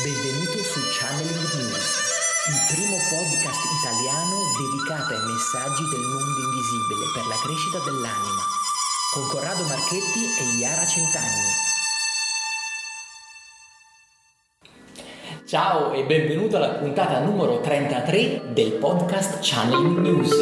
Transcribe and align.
Benvenuto 0.00 0.56
su 0.64 0.80
Channeling 0.88 1.52
News, 1.52 1.84
il 2.48 2.60
primo 2.72 2.96
podcast 3.12 3.60
italiano 3.76 4.40
dedicato 4.56 5.12
ai 5.12 5.20
messaggi 5.20 5.84
del 5.84 6.00
mondo 6.00 6.40
invisibile 6.48 7.12
per 7.12 7.26
la 7.28 7.36
crescita 7.44 7.76
dell'anima, 7.84 8.40
con 9.12 9.28
Corrado 9.28 9.62
Marchetti 9.68 10.24
e 10.40 10.56
Iara 10.56 10.86
Centanni. 10.86 11.52
Ciao 15.44 15.92
e 15.92 16.04
benvenuto 16.04 16.56
alla 16.56 16.70
puntata 16.70 17.20
numero 17.20 17.60
33 17.60 18.54
del 18.54 18.72
podcast 18.72 19.40
Channeling 19.42 19.98
News. 19.98 20.40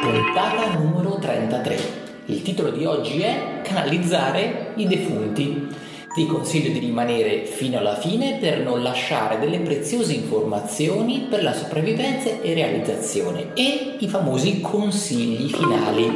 Puntata 0.00 0.78
numero 0.78 1.18
33. 1.18 2.06
Il 2.26 2.42
titolo 2.42 2.70
di 2.70 2.84
oggi 2.84 3.20
è 3.20 3.62
Canalizzare 3.64 4.74
i 4.76 4.86
defunti. 4.86 5.86
Ti 6.18 6.26
consiglio 6.26 6.72
di 6.72 6.80
rimanere 6.80 7.44
fino 7.44 7.78
alla 7.78 7.94
fine 7.94 8.38
per 8.40 8.58
non 8.58 8.82
lasciare 8.82 9.38
delle 9.38 9.60
preziose 9.60 10.14
informazioni 10.14 11.28
per 11.30 11.44
la 11.44 11.54
sopravvivenza 11.54 12.40
e 12.40 12.54
realizzazione 12.54 13.52
e 13.54 13.94
i 14.00 14.08
famosi 14.08 14.60
consigli 14.60 15.48
finali. 15.48 16.10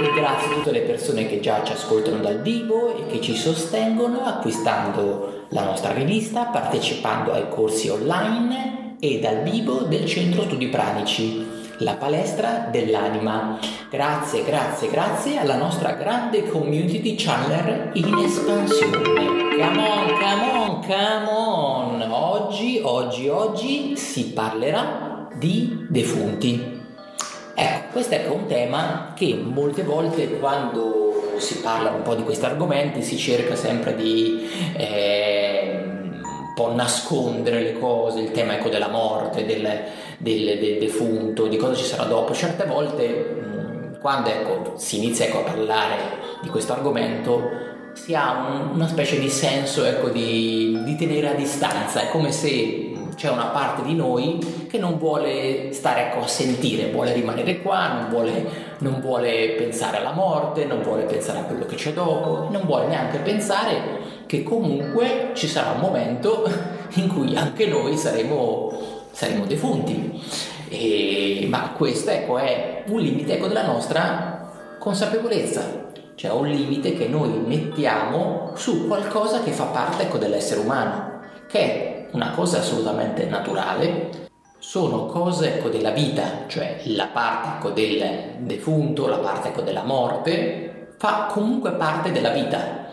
Ringrazio 0.00 0.54
tutte 0.54 0.70
le 0.70 0.80
persone 0.80 1.26
che 1.26 1.40
già 1.40 1.62
ci 1.62 1.72
ascoltano 1.72 2.22
dal 2.22 2.40
vivo 2.40 2.96
e 2.96 3.06
che 3.06 3.20
ci 3.20 3.36
sostengono 3.36 4.22
acquistando 4.24 5.42
la 5.50 5.64
nostra 5.64 5.92
rivista, 5.92 6.44
partecipando 6.44 7.32
ai 7.32 7.50
corsi 7.50 7.90
online 7.90 8.96
e 8.98 9.18
dal 9.20 9.42
vivo 9.42 9.80
del 9.80 10.06
Centro 10.06 10.44
Studi 10.44 10.68
Pranici 10.68 11.43
la 11.78 11.94
palestra 11.94 12.68
dell'anima. 12.70 13.58
Grazie, 13.90 14.44
grazie, 14.44 14.90
grazie 14.90 15.38
alla 15.38 15.56
nostra 15.56 15.92
grande 15.92 16.48
community 16.48 17.00
di 17.00 17.14
channeler 17.16 17.90
in 17.94 18.14
espansione. 18.18 19.02
Come 19.02 19.88
on, 19.88 20.06
come 20.18 20.50
on, 20.52 20.80
come 20.86 21.28
on. 21.28 22.06
Oggi, 22.10 22.80
oggi, 22.82 23.28
oggi 23.28 23.96
si 23.96 24.32
parlerà 24.32 25.28
di 25.34 25.86
defunti. 25.88 26.82
Ecco, 27.54 27.92
questo 27.92 28.14
è 28.14 28.26
un 28.28 28.46
tema 28.46 29.12
che 29.14 29.34
molte 29.34 29.82
volte 29.82 30.38
quando 30.38 31.34
si 31.38 31.60
parla 31.60 31.90
un 31.90 32.02
po' 32.02 32.14
di 32.14 32.22
questi 32.22 32.44
argomenti 32.44 33.02
si 33.02 33.16
cerca 33.16 33.56
sempre 33.56 33.94
di... 33.94 34.48
Eh, 34.76 35.43
po' 36.54 36.72
nascondere 36.72 37.62
le 37.62 37.78
cose, 37.78 38.20
il 38.20 38.30
tema 38.30 38.54
ecco, 38.54 38.68
della 38.68 38.88
morte, 38.88 39.44
del, 39.44 39.68
del, 40.18 40.58
del, 40.58 40.78
defunto, 40.78 41.46
di 41.46 41.56
cosa 41.56 41.74
ci 41.74 41.84
sarà 41.84 42.04
dopo. 42.04 42.32
Certe 42.32 42.64
volte, 42.64 43.08
mh, 43.08 44.00
quando 44.00 44.28
ecco, 44.30 44.74
si 44.76 44.98
inizia 44.98 45.26
ecco, 45.26 45.40
a 45.40 45.42
parlare 45.42 45.96
di 46.42 46.48
questo 46.48 46.72
argomento, 46.72 47.72
si 47.94 48.14
ha 48.14 48.46
un, 48.48 48.74
una 48.74 48.88
specie 48.88 49.18
di 49.18 49.28
senso 49.28 49.84
ecco, 49.84 50.08
di, 50.08 50.80
di 50.84 50.96
tenere 50.96 51.30
a 51.30 51.34
distanza, 51.34 52.00
è 52.00 52.08
come 52.08 52.32
se 52.32 52.92
c'è 53.14 53.30
una 53.30 53.46
parte 53.46 53.82
di 53.82 53.94
noi 53.94 54.66
che 54.68 54.78
non 54.78 54.98
vuole 54.98 55.72
stare 55.72 56.08
ecco, 56.08 56.24
a 56.24 56.26
sentire, 56.26 56.90
vuole 56.90 57.12
rimanere 57.12 57.62
qua, 57.62 57.92
non 57.92 58.08
vuole, 58.10 58.48
non 58.78 59.00
vuole 59.00 59.50
pensare 59.50 59.98
alla 59.98 60.12
morte, 60.12 60.64
non 60.64 60.82
vuole 60.82 61.04
pensare 61.04 61.38
a 61.38 61.42
quello 61.42 61.64
che 61.64 61.76
c'è 61.76 61.92
dopo, 61.92 62.48
non 62.50 62.62
vuole 62.64 62.86
neanche 62.86 63.18
pensare 63.18 64.03
che 64.26 64.42
comunque 64.42 65.30
ci 65.34 65.48
sarà 65.48 65.72
un 65.72 65.80
momento 65.80 66.48
in 66.94 67.08
cui 67.08 67.36
anche 67.36 67.66
noi 67.66 67.96
saremo, 67.96 68.72
saremo 69.10 69.44
defunti. 69.46 70.22
E, 70.68 71.46
ma 71.48 71.72
questo 71.76 72.10
ecco, 72.10 72.38
è 72.38 72.84
un 72.88 73.00
limite 73.00 73.34
ecco, 73.34 73.46
della 73.46 73.66
nostra 73.66 74.76
consapevolezza, 74.78 75.90
cioè 76.14 76.30
un 76.32 76.46
limite 76.46 76.94
che 76.94 77.06
noi 77.06 77.30
mettiamo 77.46 78.52
su 78.54 78.86
qualcosa 78.86 79.42
che 79.42 79.52
fa 79.52 79.64
parte 79.64 80.04
ecco, 80.04 80.18
dell'essere 80.18 80.60
umano, 80.60 81.20
che 81.48 81.58
è 81.58 82.08
una 82.12 82.30
cosa 82.30 82.58
assolutamente 82.58 83.26
naturale, 83.26 84.22
sono 84.58 85.06
cose 85.06 85.56
ecco, 85.56 85.68
della 85.68 85.90
vita, 85.90 86.44
cioè 86.46 86.80
la 86.84 87.08
parte 87.12 87.48
ecco, 87.58 87.70
del 87.70 88.36
defunto, 88.38 89.06
la 89.06 89.18
parte 89.18 89.48
ecco, 89.48 89.60
della 89.60 89.84
morte, 89.84 90.94
fa 90.96 91.28
comunque 91.30 91.72
parte 91.72 92.12
della 92.12 92.30
vita 92.30 92.83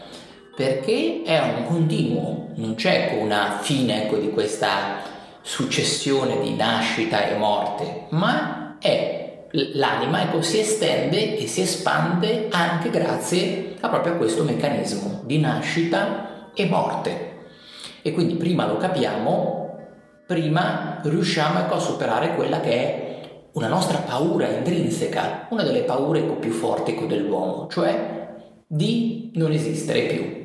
perché 0.61 1.23
è 1.23 1.39
un 1.39 1.65
continuo, 1.65 2.49
non 2.57 2.75
c'è 2.75 3.17
una 3.19 3.57
fine 3.61 4.03
ecco, 4.03 4.17
di 4.17 4.29
questa 4.29 5.01
successione 5.41 6.39
di 6.39 6.53
nascita 6.53 7.27
e 7.27 7.35
morte, 7.35 8.05
ma 8.09 8.77
è 8.79 9.47
l'anima 9.49 10.21
ecco, 10.21 10.43
si 10.43 10.59
estende 10.59 11.35
e 11.35 11.47
si 11.47 11.61
espande 11.61 12.49
anche 12.51 12.91
grazie 12.91 13.73
a 13.79 13.89
proprio 13.89 14.17
questo 14.17 14.43
meccanismo 14.43 15.21
di 15.25 15.39
nascita 15.39 16.51
e 16.53 16.67
morte. 16.67 17.39
E 18.03 18.11
quindi 18.11 18.35
prima 18.35 18.67
lo 18.67 18.77
capiamo, 18.77 19.79
prima 20.27 20.99
riusciamo 21.01 21.57
ecco, 21.57 21.73
a 21.73 21.79
superare 21.79 22.35
quella 22.35 22.59
che 22.59 22.71
è 22.71 23.21
una 23.53 23.67
nostra 23.67 23.97
paura 23.97 24.47
intrinseca, 24.47 25.47
una 25.49 25.63
delle 25.63 25.81
paure 25.81 26.19
ecco, 26.19 26.35
più 26.35 26.51
forti 26.51 26.91
ecco, 26.91 27.07
dell'uomo, 27.07 27.65
cioè 27.67 28.19
di 28.67 29.31
non 29.33 29.51
esistere 29.53 30.01
più. 30.01 30.40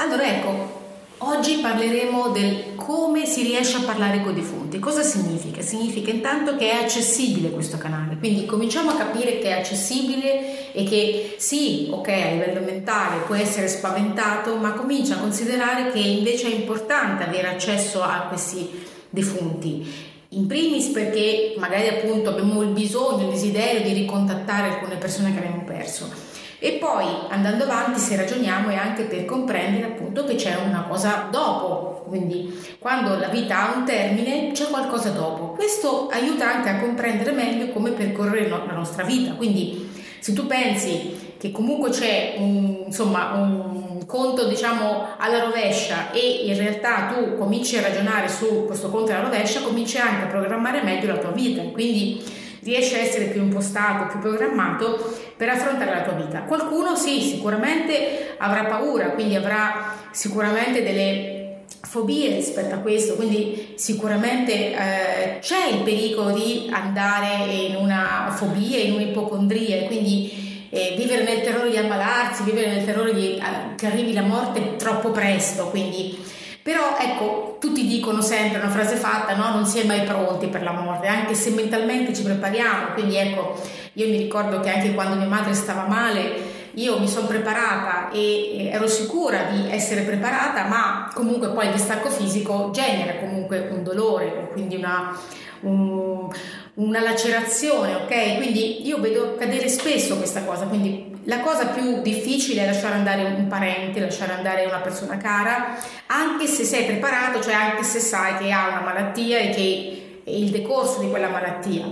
Allora 0.00 0.28
ecco, 0.28 0.80
oggi 1.18 1.56
parleremo 1.56 2.28
del 2.28 2.76
come 2.76 3.26
si 3.26 3.42
riesce 3.42 3.78
a 3.78 3.82
parlare 3.82 4.22
con 4.22 4.30
i 4.30 4.36
defunti. 4.36 4.78
Cosa 4.78 5.02
significa? 5.02 5.60
Significa 5.60 6.10
intanto 6.10 6.54
che 6.54 6.70
è 6.70 6.84
accessibile 6.84 7.50
questo 7.50 7.78
canale, 7.78 8.16
quindi 8.16 8.46
cominciamo 8.46 8.90
a 8.90 8.94
capire 8.96 9.40
che 9.40 9.48
è 9.48 9.58
accessibile 9.58 10.72
e 10.72 10.84
che 10.84 11.34
sì, 11.38 11.88
ok, 11.90 12.08
a 12.10 12.30
livello 12.30 12.60
mentale 12.60 13.24
può 13.26 13.34
essere 13.34 13.66
spaventato, 13.66 14.54
ma 14.54 14.74
comincia 14.74 15.16
a 15.16 15.18
considerare 15.18 15.90
che 15.90 15.98
invece 15.98 16.46
è 16.46 16.54
importante 16.54 17.24
avere 17.24 17.48
accesso 17.48 18.00
a 18.00 18.26
questi 18.28 18.70
defunti. 19.10 19.84
In 20.28 20.46
primis 20.46 20.86
perché 20.90 21.54
magari 21.58 21.88
appunto 21.88 22.30
abbiamo 22.30 22.62
il 22.62 22.68
bisogno, 22.68 23.24
il 23.24 23.32
desiderio 23.32 23.82
di 23.82 23.94
ricontattare 23.94 24.68
alcune 24.68 24.94
persone 24.94 25.32
che 25.32 25.38
abbiamo 25.38 25.64
perso 25.64 26.36
e 26.60 26.72
poi 26.72 27.06
andando 27.28 27.64
avanti, 27.64 28.00
se 28.00 28.16
ragioniamo, 28.16 28.70
è 28.70 28.74
anche 28.74 29.04
per 29.04 29.24
comprendere 29.24 29.84
appunto 29.84 30.24
che 30.24 30.34
c'è 30.34 30.56
una 30.56 30.86
cosa 30.88 31.28
dopo, 31.30 32.04
quindi 32.08 32.52
quando 32.78 33.16
la 33.16 33.28
vita 33.28 33.68
ha 33.68 33.76
un 33.76 33.84
termine 33.84 34.50
c'è 34.52 34.66
qualcosa 34.66 35.10
dopo. 35.10 35.52
Questo 35.52 36.08
aiuta 36.10 36.52
anche 36.52 36.68
a 36.70 36.80
comprendere 36.80 37.32
meglio 37.32 37.68
come 37.68 37.90
percorrere 37.90 38.48
la 38.48 38.72
nostra 38.72 39.04
vita. 39.04 39.32
Quindi 39.34 39.88
se 40.18 40.32
tu 40.32 40.46
pensi 40.46 41.34
che 41.38 41.52
comunque 41.52 41.90
c'è 41.90 42.34
un, 42.38 42.82
insomma, 42.86 43.32
un 43.34 44.04
conto 44.06 44.48
diciamo 44.48 45.06
alla 45.18 45.44
rovescia 45.44 46.10
e 46.10 46.46
in 46.46 46.56
realtà 46.56 47.12
tu 47.12 47.36
cominci 47.36 47.76
a 47.76 47.82
ragionare 47.82 48.28
su 48.28 48.64
questo 48.66 48.88
conto 48.88 49.12
alla 49.12 49.22
rovescia, 49.22 49.60
cominci 49.60 49.98
anche 49.98 50.24
a 50.24 50.26
programmare 50.26 50.82
meglio 50.82 51.12
la 51.12 51.18
tua 51.18 51.30
vita. 51.30 51.62
Quindi 51.62 52.24
riesci 52.60 52.94
a 52.94 52.98
essere 52.98 53.26
più 53.26 53.42
impostato, 53.42 54.06
più 54.10 54.18
programmato 54.18 55.16
per 55.36 55.48
affrontare 55.48 55.90
la 55.90 56.02
tua 56.02 56.14
vita. 56.14 56.42
Qualcuno 56.42 56.96
sì, 56.96 57.20
sicuramente 57.20 58.34
avrà 58.38 58.64
paura, 58.64 59.10
quindi 59.10 59.34
avrà 59.34 59.94
sicuramente 60.10 60.82
delle 60.82 61.36
fobie 61.82 62.34
rispetto 62.34 62.74
a 62.74 62.78
questo, 62.78 63.14
quindi 63.14 63.74
sicuramente 63.76 64.72
eh, 64.72 65.38
c'è 65.40 65.68
il 65.70 65.82
pericolo 65.82 66.32
di 66.32 66.68
andare 66.70 67.50
in 67.50 67.76
una 67.76 68.32
fobia, 68.34 68.78
in 68.78 68.94
un'ipocondria, 68.94 69.86
quindi 69.86 70.66
eh, 70.70 70.94
vivere 70.96 71.22
nel 71.24 71.40
terrore 71.40 71.70
di 71.70 71.76
ammalarsi, 71.76 72.42
vivere 72.42 72.74
nel 72.74 72.84
terrore 72.84 73.14
di, 73.14 73.36
eh, 73.36 73.74
che 73.76 73.86
arrivi 73.86 74.12
la 74.12 74.22
morte 74.22 74.76
troppo 74.76 75.10
presto, 75.10 75.68
quindi 75.68 76.18
però 76.62 76.98
ecco, 76.98 77.47
tutti 77.58 77.86
dicono 77.86 78.20
sempre 78.20 78.60
una 78.60 78.70
frase 78.70 78.96
fatta, 78.96 79.34
no? 79.34 79.50
Non 79.50 79.66
si 79.66 79.78
è 79.78 79.84
mai 79.84 80.02
pronti 80.02 80.46
per 80.46 80.62
la 80.62 80.72
morte, 80.72 81.06
anche 81.06 81.34
se 81.34 81.50
mentalmente 81.50 82.14
ci 82.14 82.22
prepariamo. 82.22 82.92
Quindi 82.94 83.16
ecco, 83.16 83.60
io 83.94 84.08
mi 84.08 84.16
ricordo 84.16 84.60
che 84.60 84.70
anche 84.70 84.94
quando 84.94 85.16
mia 85.16 85.26
madre 85.26 85.54
stava 85.54 85.86
male, 85.86 86.56
io 86.74 86.98
mi 86.98 87.08
sono 87.08 87.26
preparata 87.26 88.10
e 88.10 88.68
ero 88.72 88.86
sicura 88.86 89.44
di 89.50 89.68
essere 89.70 90.02
preparata, 90.02 90.64
ma 90.64 91.10
comunque 91.12 91.48
poi 91.48 91.66
il 91.66 91.72
distacco 91.72 92.08
fisico 92.08 92.70
genera 92.72 93.16
comunque 93.16 93.68
un 93.70 93.82
dolore, 93.82 94.50
quindi 94.52 94.76
una, 94.76 95.18
un, 95.60 96.28
una 96.74 97.00
lacerazione, 97.00 97.94
ok? 97.96 98.36
Quindi 98.36 98.86
io 98.86 99.00
vedo 99.00 99.32
accadere 99.34 99.68
spesso 99.68 100.16
questa 100.16 100.44
cosa, 100.44 100.66
quindi 100.66 101.17
la 101.28 101.40
cosa 101.40 101.66
più 101.66 102.00
difficile 102.00 102.62
è 102.62 102.66
lasciare 102.66 102.94
andare 102.94 103.22
un 103.22 103.46
parente, 103.48 104.00
lasciare 104.00 104.32
andare 104.32 104.64
una 104.64 104.78
persona 104.78 105.18
cara, 105.18 105.76
anche 106.06 106.46
se 106.46 106.64
sei 106.64 106.86
preparato, 106.86 107.40
cioè 107.42 107.52
anche 107.52 107.82
se 107.82 108.00
sai 108.00 108.38
che 108.38 108.50
ha 108.50 108.68
una 108.68 108.80
malattia 108.80 109.38
e 109.38 109.50
che 109.50 110.22
è 110.24 110.30
il 110.30 110.48
decorso 110.48 111.00
di 111.00 111.10
quella 111.10 111.28
malattia. 111.28 111.84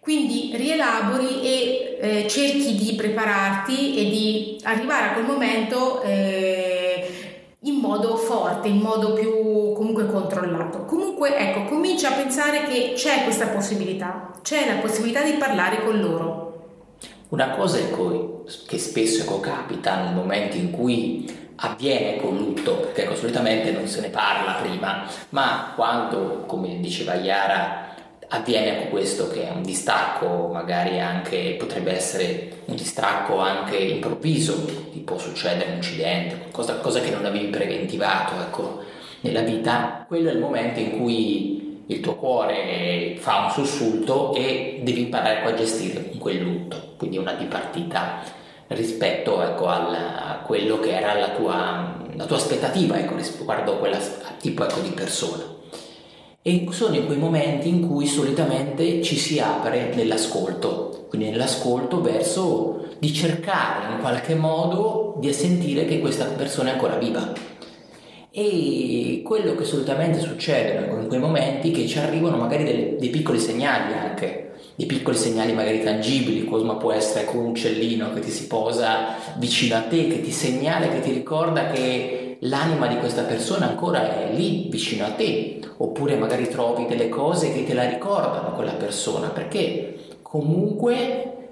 Quindi 0.00 0.52
rielabori 0.56 1.40
e 1.42 1.98
eh, 2.00 2.28
cerchi 2.28 2.74
di 2.74 2.94
prepararti 2.96 3.96
e 3.96 4.10
di 4.10 4.60
arrivare 4.64 5.06
a 5.06 5.12
quel 5.12 5.24
momento 5.24 6.02
eh, 6.02 7.56
in 7.60 7.74
modo 7.76 8.16
forte, 8.16 8.66
in 8.66 8.78
modo 8.78 9.12
più 9.12 9.72
comunque 9.74 10.06
controllato. 10.06 10.84
Comunque 10.84 11.36
ecco, 11.36 11.64
comincia 11.66 12.08
a 12.08 12.16
pensare 12.16 12.64
che 12.64 12.94
c'è 12.96 13.22
questa 13.22 13.46
possibilità, 13.48 14.32
c'è 14.42 14.66
la 14.66 14.80
possibilità 14.80 15.22
di 15.22 15.32
parlare 15.34 15.84
con 15.84 16.00
loro. 16.00 16.46
Una 17.28 17.50
cosa 17.50 17.76
ecco, 17.76 18.37
che 18.66 18.78
spesso 18.78 19.22
ecco, 19.22 19.40
capita 19.40 20.02
nel 20.02 20.14
momento 20.14 20.56
in 20.56 20.70
cui 20.70 21.46
avviene 21.56 22.20
con 22.20 22.36
lutto, 22.36 22.76
perché 22.76 23.02
ecco, 23.02 23.16
solitamente 23.16 23.70
non 23.72 23.86
se 23.86 24.00
ne 24.00 24.08
parla 24.08 24.52
prima, 24.54 25.06
ma 25.30 25.72
quando, 25.74 26.44
come 26.46 26.78
diceva 26.80 27.14
Iara, 27.14 27.94
avviene 28.28 28.88
questo 28.90 29.28
che 29.28 29.48
è 29.48 29.50
un 29.50 29.62
distacco, 29.62 30.50
magari 30.52 31.00
anche 31.00 31.56
potrebbe 31.58 31.92
essere 31.92 32.62
un 32.66 32.76
distacco 32.76 33.38
anche 33.38 33.76
improvviso, 33.76 34.64
ti 34.92 35.00
può 35.00 35.18
succedere 35.18 35.70
un 35.70 35.76
incidente, 35.76 36.38
qualcosa, 36.38 36.72
qualcosa 36.72 37.00
che 37.00 37.10
non 37.10 37.24
avevi 37.24 37.46
preventivato 37.46 38.34
ecco, 38.40 38.82
nella 39.20 39.40
vita, 39.40 40.04
quello 40.06 40.28
è 40.28 40.32
il 40.32 40.38
momento 40.38 40.78
in 40.78 40.98
cui 40.98 41.82
il 41.86 42.00
tuo 42.00 42.16
cuore 42.16 43.16
fa 43.18 43.46
un 43.46 43.50
sussulto 43.50 44.34
e 44.34 44.80
devi 44.82 45.00
imparare 45.00 45.42
a 45.42 45.54
gestire 45.54 46.10
quel 46.18 46.42
lutto, 46.42 46.94
quindi 46.98 47.16
una 47.16 47.32
dipartita 47.32 48.36
rispetto 48.68 49.42
ecco, 49.42 49.66
al, 49.66 49.94
a 49.94 50.42
quello 50.44 50.78
che 50.80 50.96
era 50.96 51.14
la 51.14 51.30
tua, 51.30 51.96
la 52.14 52.24
tua 52.26 52.36
aspettativa 52.36 52.98
ecco, 52.98 53.14
riguardo 53.16 53.72
a 53.74 53.76
quel 53.76 53.96
tipo 54.38 54.64
ecco, 54.64 54.80
di 54.80 54.90
persona. 54.90 55.56
E 56.42 56.66
sono 56.70 56.94
in 56.94 57.06
quei 57.06 57.18
momenti 57.18 57.68
in 57.68 57.86
cui 57.86 58.06
solitamente 58.06 59.02
ci 59.02 59.16
si 59.16 59.38
apre 59.38 59.92
nell'ascolto, 59.94 61.06
quindi 61.08 61.30
nell'ascolto 61.30 62.00
verso 62.00 62.86
di 62.98 63.12
cercare 63.12 63.92
in 63.92 64.00
qualche 64.00 64.34
modo 64.34 65.16
di 65.18 65.32
sentire 65.32 65.84
che 65.84 66.00
questa 66.00 66.24
persona 66.24 66.70
è 66.70 66.72
ancora 66.72 66.96
viva. 66.96 67.32
E 68.30 69.22
quello 69.24 69.54
che 69.54 69.64
solitamente 69.64 70.20
succede 70.20 70.86
in 71.00 71.08
quei 71.08 71.18
momenti 71.18 71.70
è 71.70 71.74
che 71.74 71.86
ci 71.86 71.98
arrivano 71.98 72.36
magari 72.36 72.64
dei, 72.64 72.96
dei 72.96 73.08
piccoli 73.08 73.38
segnali 73.38 73.94
anche, 73.94 74.47
dei 74.78 74.86
piccoli 74.86 75.16
segnali 75.16 75.52
magari 75.54 75.82
tangibili, 75.82 76.44
Cosma 76.44 76.76
può 76.76 76.92
essere 76.92 77.24
con 77.24 77.38
un 77.38 77.46
uccellino 77.46 78.12
che 78.12 78.20
ti 78.20 78.30
si 78.30 78.46
posa 78.46 79.16
vicino 79.36 79.74
a 79.74 79.80
te, 79.80 80.06
che 80.06 80.20
ti 80.20 80.30
segnala, 80.30 80.86
che 80.86 81.00
ti 81.00 81.10
ricorda 81.10 81.66
che 81.66 82.36
l'anima 82.42 82.86
di 82.86 82.96
questa 82.98 83.22
persona 83.22 83.66
ancora 83.66 84.20
è 84.20 84.32
lì 84.32 84.68
vicino 84.70 85.04
a 85.04 85.10
te, 85.10 85.58
oppure 85.78 86.14
magari 86.14 86.48
trovi 86.48 86.86
delle 86.86 87.08
cose 87.08 87.52
che 87.52 87.64
te 87.64 87.74
la 87.74 87.88
ricordano 87.88 88.54
quella 88.54 88.74
persona, 88.74 89.30
perché 89.30 89.98
comunque 90.22 91.48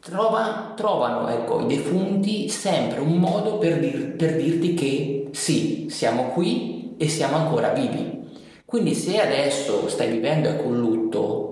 trova, 0.00 0.72
trovano 0.74 1.28
ecco, 1.28 1.60
i 1.60 1.66
defunti 1.66 2.48
sempre 2.48 3.00
un 3.00 3.18
modo 3.18 3.58
per, 3.58 3.78
dir, 3.80 4.16
per 4.16 4.36
dirti 4.36 4.72
che 4.72 5.28
sì, 5.32 5.88
siamo 5.90 6.28
qui 6.28 6.94
e 6.96 7.06
siamo 7.06 7.36
ancora 7.36 7.68
vivi. 7.74 8.18
Quindi 8.64 8.94
se 8.94 9.20
adesso 9.20 9.90
stai 9.90 10.08
vivendo 10.10 10.48
ecco, 10.48 10.68
un 10.68 10.78
lutto, 10.78 11.49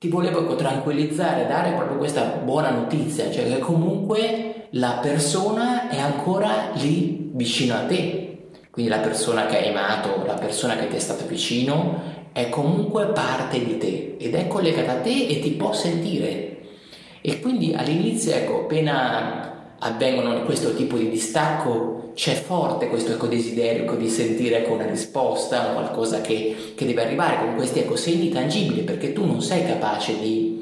ti 0.00 0.08
volevo 0.08 0.54
tranquillizzare, 0.56 1.46
dare 1.46 1.72
proprio 1.72 1.98
questa 1.98 2.22
buona 2.42 2.70
notizia, 2.70 3.30
cioè 3.30 3.44
che 3.44 3.58
comunque 3.58 4.68
la 4.70 4.98
persona 5.02 5.90
è 5.90 5.98
ancora 5.98 6.70
lì 6.76 7.28
vicino 7.34 7.74
a 7.74 7.80
te. 7.80 8.48
Quindi 8.70 8.90
la 8.90 9.00
persona 9.00 9.44
che 9.44 9.58
hai 9.58 9.68
amato, 9.68 10.24
la 10.24 10.38
persona 10.38 10.76
che 10.76 10.88
ti 10.88 10.96
è 10.96 10.98
stata 10.98 11.26
vicino, 11.26 12.00
è 12.32 12.48
comunque 12.48 13.08
parte 13.08 13.62
di 13.62 13.76
te 13.76 14.16
ed 14.18 14.34
è 14.34 14.46
collegata 14.46 14.92
a 14.92 15.00
te 15.00 15.26
e 15.26 15.38
ti 15.40 15.50
può 15.50 15.74
sentire. 15.74 16.60
E 17.20 17.38
quindi 17.38 17.74
all'inizio, 17.74 18.32
ecco, 18.32 18.60
appena 18.60 19.74
avvengono 19.80 20.44
questo 20.44 20.74
tipo 20.74 20.96
di 20.96 21.10
distacco, 21.10 22.09
c'è 22.20 22.34
forte 22.34 22.88
questo 22.88 23.12
ecco, 23.12 23.28
desiderio 23.28 23.84
ecco, 23.84 23.94
di 23.94 24.10
sentire 24.10 24.58
ecco, 24.58 24.74
una 24.74 24.84
risposta, 24.84 25.72
qualcosa 25.72 26.20
che, 26.20 26.74
che, 26.76 26.84
deve 26.84 27.02
arrivare 27.02 27.38
con 27.38 27.54
questi 27.54 27.78
ecco, 27.78 27.96
segni 27.96 28.28
tangibili, 28.28 28.82
perché 28.82 29.14
tu 29.14 29.24
non 29.24 29.40
sei 29.40 29.64
capace 29.64 30.18
di, 30.18 30.60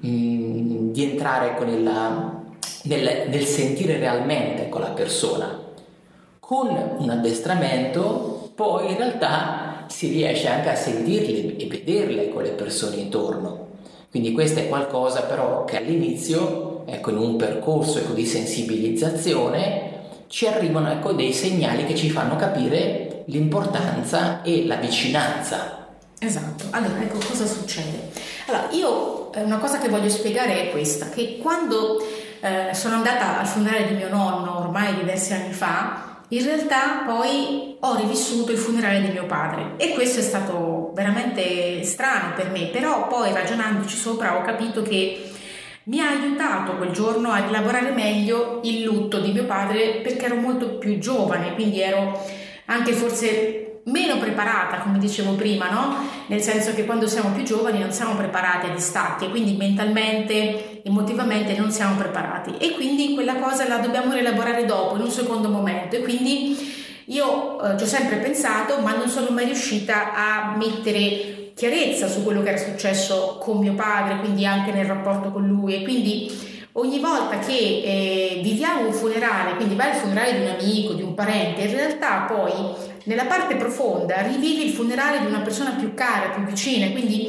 mh, 0.00 0.06
mm, 0.06 0.92
di 0.92 1.02
entrare 1.04 1.52
ecco, 1.52 1.64
nella, 1.64 2.42
nel, 2.82 3.22
nel, 3.26 3.44
sentire 3.44 3.96
realmente 3.96 4.64
ecco, 4.64 4.80
la 4.80 4.90
persona. 4.90 5.58
Con 6.38 6.96
un 6.98 7.08
addestramento 7.08 8.50
poi 8.54 8.90
in 8.90 8.98
realtà 8.98 9.86
si 9.88 10.08
riesce 10.08 10.46
anche 10.48 10.68
a 10.68 10.74
sentirle 10.74 11.56
e 11.56 11.66
vederle 11.68 12.28
con 12.28 12.42
le 12.42 12.50
persone 12.50 12.96
intorno. 12.96 13.68
Quindi 14.10 14.32
questo 14.32 14.58
è 14.58 14.68
qualcosa 14.68 15.22
però 15.22 15.64
che 15.64 15.78
all'inizio, 15.78 16.82
ecco, 16.84 17.08
in 17.08 17.16
un 17.16 17.36
percorso 17.36 17.96
ecco, 17.96 18.12
di 18.12 18.26
sensibilizzazione, 18.26 19.96
ci 20.28 20.46
arrivano 20.46 20.90
ecco, 20.90 21.12
dei 21.12 21.32
segnali 21.32 21.84
che 21.84 21.94
ci 21.94 22.10
fanno 22.10 22.36
capire 22.36 23.24
l'importanza 23.26 24.42
e 24.42 24.66
la 24.66 24.76
vicinanza. 24.76 25.86
Esatto, 26.20 26.64
allora 26.70 27.00
ecco 27.00 27.18
cosa 27.18 27.46
succede. 27.46 28.10
Allora, 28.46 28.68
io 28.70 29.32
eh, 29.32 29.42
una 29.42 29.58
cosa 29.58 29.78
che 29.78 29.88
voglio 29.88 30.08
spiegare 30.08 30.62
è 30.62 30.70
questa, 30.70 31.08
che 31.08 31.38
quando 31.40 31.98
eh, 32.40 32.74
sono 32.74 32.96
andata 32.96 33.38
al 33.38 33.46
funerale 33.46 33.88
di 33.88 33.94
mio 33.94 34.08
nonno 34.08 34.58
ormai 34.58 34.94
diversi 34.94 35.32
anni 35.32 35.52
fa, 35.52 36.22
in 36.28 36.44
realtà 36.44 37.04
poi 37.06 37.76
ho 37.80 37.96
rivissuto 37.96 38.52
il 38.52 38.58
funerale 38.58 39.00
di 39.00 39.08
mio 39.08 39.24
padre 39.24 39.74
e 39.76 39.94
questo 39.94 40.20
è 40.20 40.22
stato 40.22 40.92
veramente 40.94 41.82
strano 41.84 42.34
per 42.34 42.50
me, 42.50 42.66
però 42.66 43.06
poi 43.06 43.32
ragionandoci 43.32 43.96
sopra 43.96 44.36
ho 44.36 44.42
capito 44.42 44.82
che 44.82 45.30
mi 45.88 46.00
ha 46.00 46.10
aiutato 46.10 46.76
quel 46.76 46.90
giorno 46.90 47.30
a 47.30 47.38
rielaborare 47.38 47.90
meglio 47.90 48.60
il 48.64 48.82
lutto 48.82 49.20
di 49.20 49.32
mio 49.32 49.44
padre 49.44 50.00
perché 50.02 50.26
ero 50.26 50.36
molto 50.36 50.76
più 50.76 50.98
giovane, 50.98 51.54
quindi 51.54 51.80
ero 51.80 52.22
anche 52.66 52.92
forse 52.92 53.80
meno 53.84 54.18
preparata, 54.18 54.80
come 54.80 54.98
dicevo 54.98 55.32
prima, 55.32 55.70
no? 55.70 55.96
Nel 56.26 56.42
senso 56.42 56.74
che 56.74 56.84
quando 56.84 57.08
siamo 57.08 57.30
più 57.30 57.42
giovani 57.42 57.78
non 57.78 57.90
siamo 57.90 58.14
preparati 58.16 58.66
a 58.66 58.74
distacchi 58.74 59.24
e 59.24 59.30
quindi 59.30 59.56
mentalmente, 59.56 60.82
emotivamente 60.84 61.56
non 61.56 61.70
siamo 61.70 61.96
preparati 61.96 62.56
e 62.58 62.72
quindi 62.72 63.14
quella 63.14 63.36
cosa 63.36 63.66
la 63.66 63.78
dobbiamo 63.78 64.12
rielaborare 64.12 64.66
dopo, 64.66 64.96
in 64.96 65.02
un 65.02 65.10
secondo 65.10 65.48
momento 65.48 65.96
e 65.96 66.02
quindi 66.02 66.76
io 67.06 67.62
eh, 67.62 67.78
ci 67.78 67.84
ho 67.84 67.86
sempre 67.86 68.16
pensato, 68.16 68.78
ma 68.80 68.94
non 68.94 69.08
sono 69.08 69.30
mai 69.30 69.46
riuscita 69.46 70.12
a 70.12 70.54
mettere 70.54 71.37
chiarezza 71.58 72.06
su 72.06 72.22
quello 72.22 72.40
che 72.40 72.50
era 72.50 72.56
successo 72.56 73.36
con 73.40 73.58
mio 73.58 73.74
padre, 73.74 74.20
quindi 74.20 74.46
anche 74.46 74.70
nel 74.70 74.86
rapporto 74.86 75.32
con 75.32 75.44
lui 75.44 75.74
e 75.74 75.82
quindi 75.82 76.30
ogni 76.74 77.00
volta 77.00 77.40
che 77.40 77.52
eh, 77.52 78.40
viviamo 78.44 78.86
un 78.86 78.92
funerale, 78.92 79.56
quindi 79.56 79.74
vai 79.74 79.90
al 79.90 79.96
funerale 79.96 80.38
di 80.38 80.44
un 80.44 80.54
amico, 80.56 80.92
di 80.92 81.02
un 81.02 81.14
parente, 81.14 81.62
in 81.62 81.74
realtà 81.74 82.26
poi 82.32 82.52
nella 83.04 83.24
parte 83.24 83.56
profonda 83.56 84.20
rivivi 84.20 84.66
il 84.66 84.70
funerale 84.70 85.18
di 85.18 85.26
una 85.26 85.40
persona 85.40 85.70
più 85.70 85.94
cara, 85.94 86.28
più 86.28 86.44
vicina, 86.44 86.90
quindi 86.92 87.28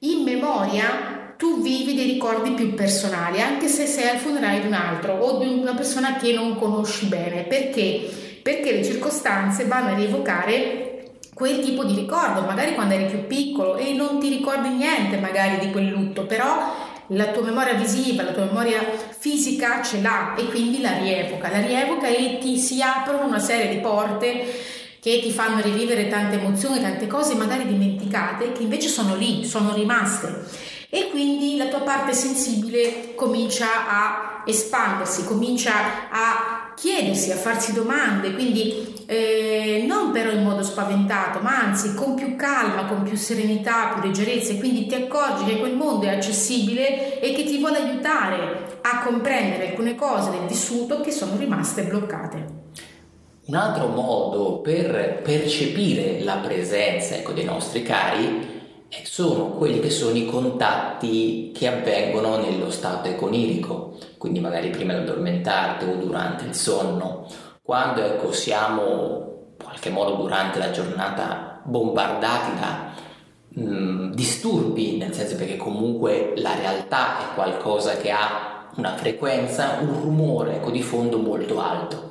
in 0.00 0.24
memoria 0.24 1.34
tu 1.36 1.62
vivi 1.62 1.94
dei 1.94 2.06
ricordi 2.06 2.50
più 2.50 2.74
personali, 2.74 3.40
anche 3.40 3.68
se 3.68 3.86
sei 3.86 4.08
al 4.08 4.18
funerale 4.18 4.60
di 4.60 4.66
un 4.66 4.72
altro 4.72 5.14
o 5.14 5.38
di 5.38 5.46
una 5.46 5.74
persona 5.74 6.16
che 6.16 6.32
non 6.32 6.56
conosci 6.56 7.06
bene. 7.06 7.44
Perché? 7.44 8.10
Perché 8.42 8.72
le 8.72 8.84
circostanze 8.84 9.66
vanno 9.66 9.90
a 9.90 9.94
rievocare 9.94 10.81
quel 11.34 11.60
tipo 11.60 11.84
di 11.84 11.94
ricordo, 11.94 12.42
magari 12.42 12.74
quando 12.74 12.94
eri 12.94 13.06
più 13.06 13.26
piccolo 13.26 13.76
e 13.76 13.92
non 13.92 14.18
ti 14.18 14.28
ricordi 14.28 14.68
niente 14.68 15.18
magari 15.18 15.58
di 15.58 15.72
quel 15.72 15.88
lutto, 15.88 16.26
però 16.26 16.90
la 17.08 17.26
tua 17.28 17.42
memoria 17.42 17.74
visiva, 17.74 18.22
la 18.22 18.32
tua 18.32 18.44
memoria 18.44 18.80
fisica 19.18 19.82
ce 19.82 20.00
l'ha 20.00 20.34
e 20.34 20.46
quindi 20.48 20.80
la 20.80 20.98
rievoca, 20.98 21.50
la 21.50 21.60
rievoca 21.60 22.06
e 22.06 22.38
ti 22.38 22.58
si 22.58 22.80
aprono 22.82 23.26
una 23.26 23.38
serie 23.38 23.74
di 23.74 23.80
porte 23.80 24.44
che 25.00 25.20
ti 25.20 25.32
fanno 25.32 25.60
rivivere 25.60 26.08
tante 26.08 26.38
emozioni, 26.38 26.80
tante 26.80 27.06
cose 27.06 27.34
magari 27.34 27.66
dimenticate 27.66 28.52
che 28.52 28.62
invece 28.62 28.88
sono 28.88 29.16
lì, 29.16 29.44
sono 29.44 29.74
rimaste. 29.74 30.44
E 30.88 31.08
quindi 31.10 31.56
la 31.56 31.66
tua 31.66 31.80
parte 31.80 32.12
sensibile 32.12 33.14
comincia 33.14 33.88
a 33.88 34.42
espandersi, 34.44 35.24
comincia 35.24 35.72
a 36.10 36.51
chiedersi, 36.82 37.30
a 37.30 37.36
farsi 37.36 37.72
domande, 37.72 38.32
quindi 38.32 39.04
eh, 39.06 39.84
non 39.86 40.10
però 40.10 40.32
in 40.32 40.42
modo 40.42 40.64
spaventato, 40.64 41.38
ma 41.38 41.60
anzi 41.60 41.94
con 41.94 42.16
più 42.16 42.34
calma, 42.34 42.86
con 42.86 43.04
più 43.04 43.16
serenità, 43.16 43.92
più 43.92 44.02
leggerezza, 44.02 44.50
e 44.50 44.58
quindi 44.58 44.86
ti 44.86 44.96
accorgi 44.96 45.44
che 45.44 45.60
quel 45.60 45.76
mondo 45.76 46.06
è 46.06 46.16
accessibile 46.16 47.20
e 47.20 47.34
che 47.34 47.44
ti 47.44 47.58
vuole 47.58 47.76
aiutare 47.76 48.80
a 48.80 49.04
comprendere 49.04 49.68
alcune 49.68 49.94
cose 49.94 50.30
del 50.30 50.48
vissuto 50.48 51.00
che 51.02 51.12
sono 51.12 51.36
rimaste 51.36 51.84
bloccate. 51.84 52.46
Un 53.44 53.54
altro 53.54 53.86
modo 53.86 54.58
per 54.58 55.20
percepire 55.22 56.20
la 56.24 56.38
presenza 56.38 57.14
ecco, 57.14 57.30
dei 57.30 57.44
nostri 57.44 57.84
cari 57.84 58.51
sono 59.04 59.50
quelli 59.50 59.80
che 59.80 59.90
sono 59.90 60.16
i 60.16 60.26
contatti 60.26 61.50
che 61.54 61.66
avvengono 61.66 62.36
nello 62.36 62.70
stato 62.70 63.08
econirico, 63.08 63.98
quindi 64.18 64.40
magari 64.40 64.70
prima 64.70 64.92
di 64.92 65.00
addormentarti 65.00 65.84
o 65.86 65.94
durante 65.96 66.44
il 66.44 66.54
sonno, 66.54 67.26
quando 67.62 68.02
ecco, 68.02 68.32
siamo 68.32 69.46
in 69.58 69.64
qualche 69.64 69.90
modo 69.90 70.14
durante 70.14 70.58
la 70.58 70.70
giornata 70.70 71.60
bombardati 71.64 72.60
da 72.60 72.92
mh, 73.48 73.62
mm, 73.62 74.12
disturbi, 74.12 74.96
nel 74.96 75.14
senso 75.14 75.36
perché 75.36 75.56
comunque 75.56 76.34
la 76.36 76.54
realtà 76.54 77.20
è 77.20 77.34
qualcosa 77.34 77.96
che 77.96 78.10
ha 78.10 78.68
una 78.76 78.94
frequenza, 78.96 79.78
un 79.80 80.00
rumore 80.00 80.56
ecco, 80.56 80.70
di 80.70 80.82
fondo 80.82 81.18
molto 81.18 81.60
alto. 81.60 82.10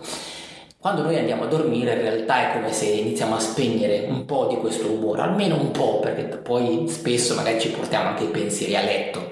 Quando 0.81 1.03
noi 1.03 1.15
andiamo 1.15 1.43
a 1.43 1.45
dormire 1.45 1.93
in 1.93 2.01
realtà 2.01 2.49
è 2.49 2.53
come 2.55 2.73
se 2.73 2.85
iniziamo 2.85 3.35
a 3.35 3.39
spegnere 3.39 4.07
un 4.09 4.25
po' 4.25 4.47
di 4.47 4.55
questo 4.55 4.87
rumore, 4.87 5.21
almeno 5.21 5.55
un 5.55 5.69
po', 5.69 5.99
perché 5.99 6.23
poi 6.23 6.85
spesso 6.87 7.35
magari 7.35 7.59
ci 7.59 7.69
portiamo 7.69 8.09
anche 8.09 8.23
i 8.23 8.29
pensieri 8.29 8.75
a 8.75 8.81
letto. 8.81 9.29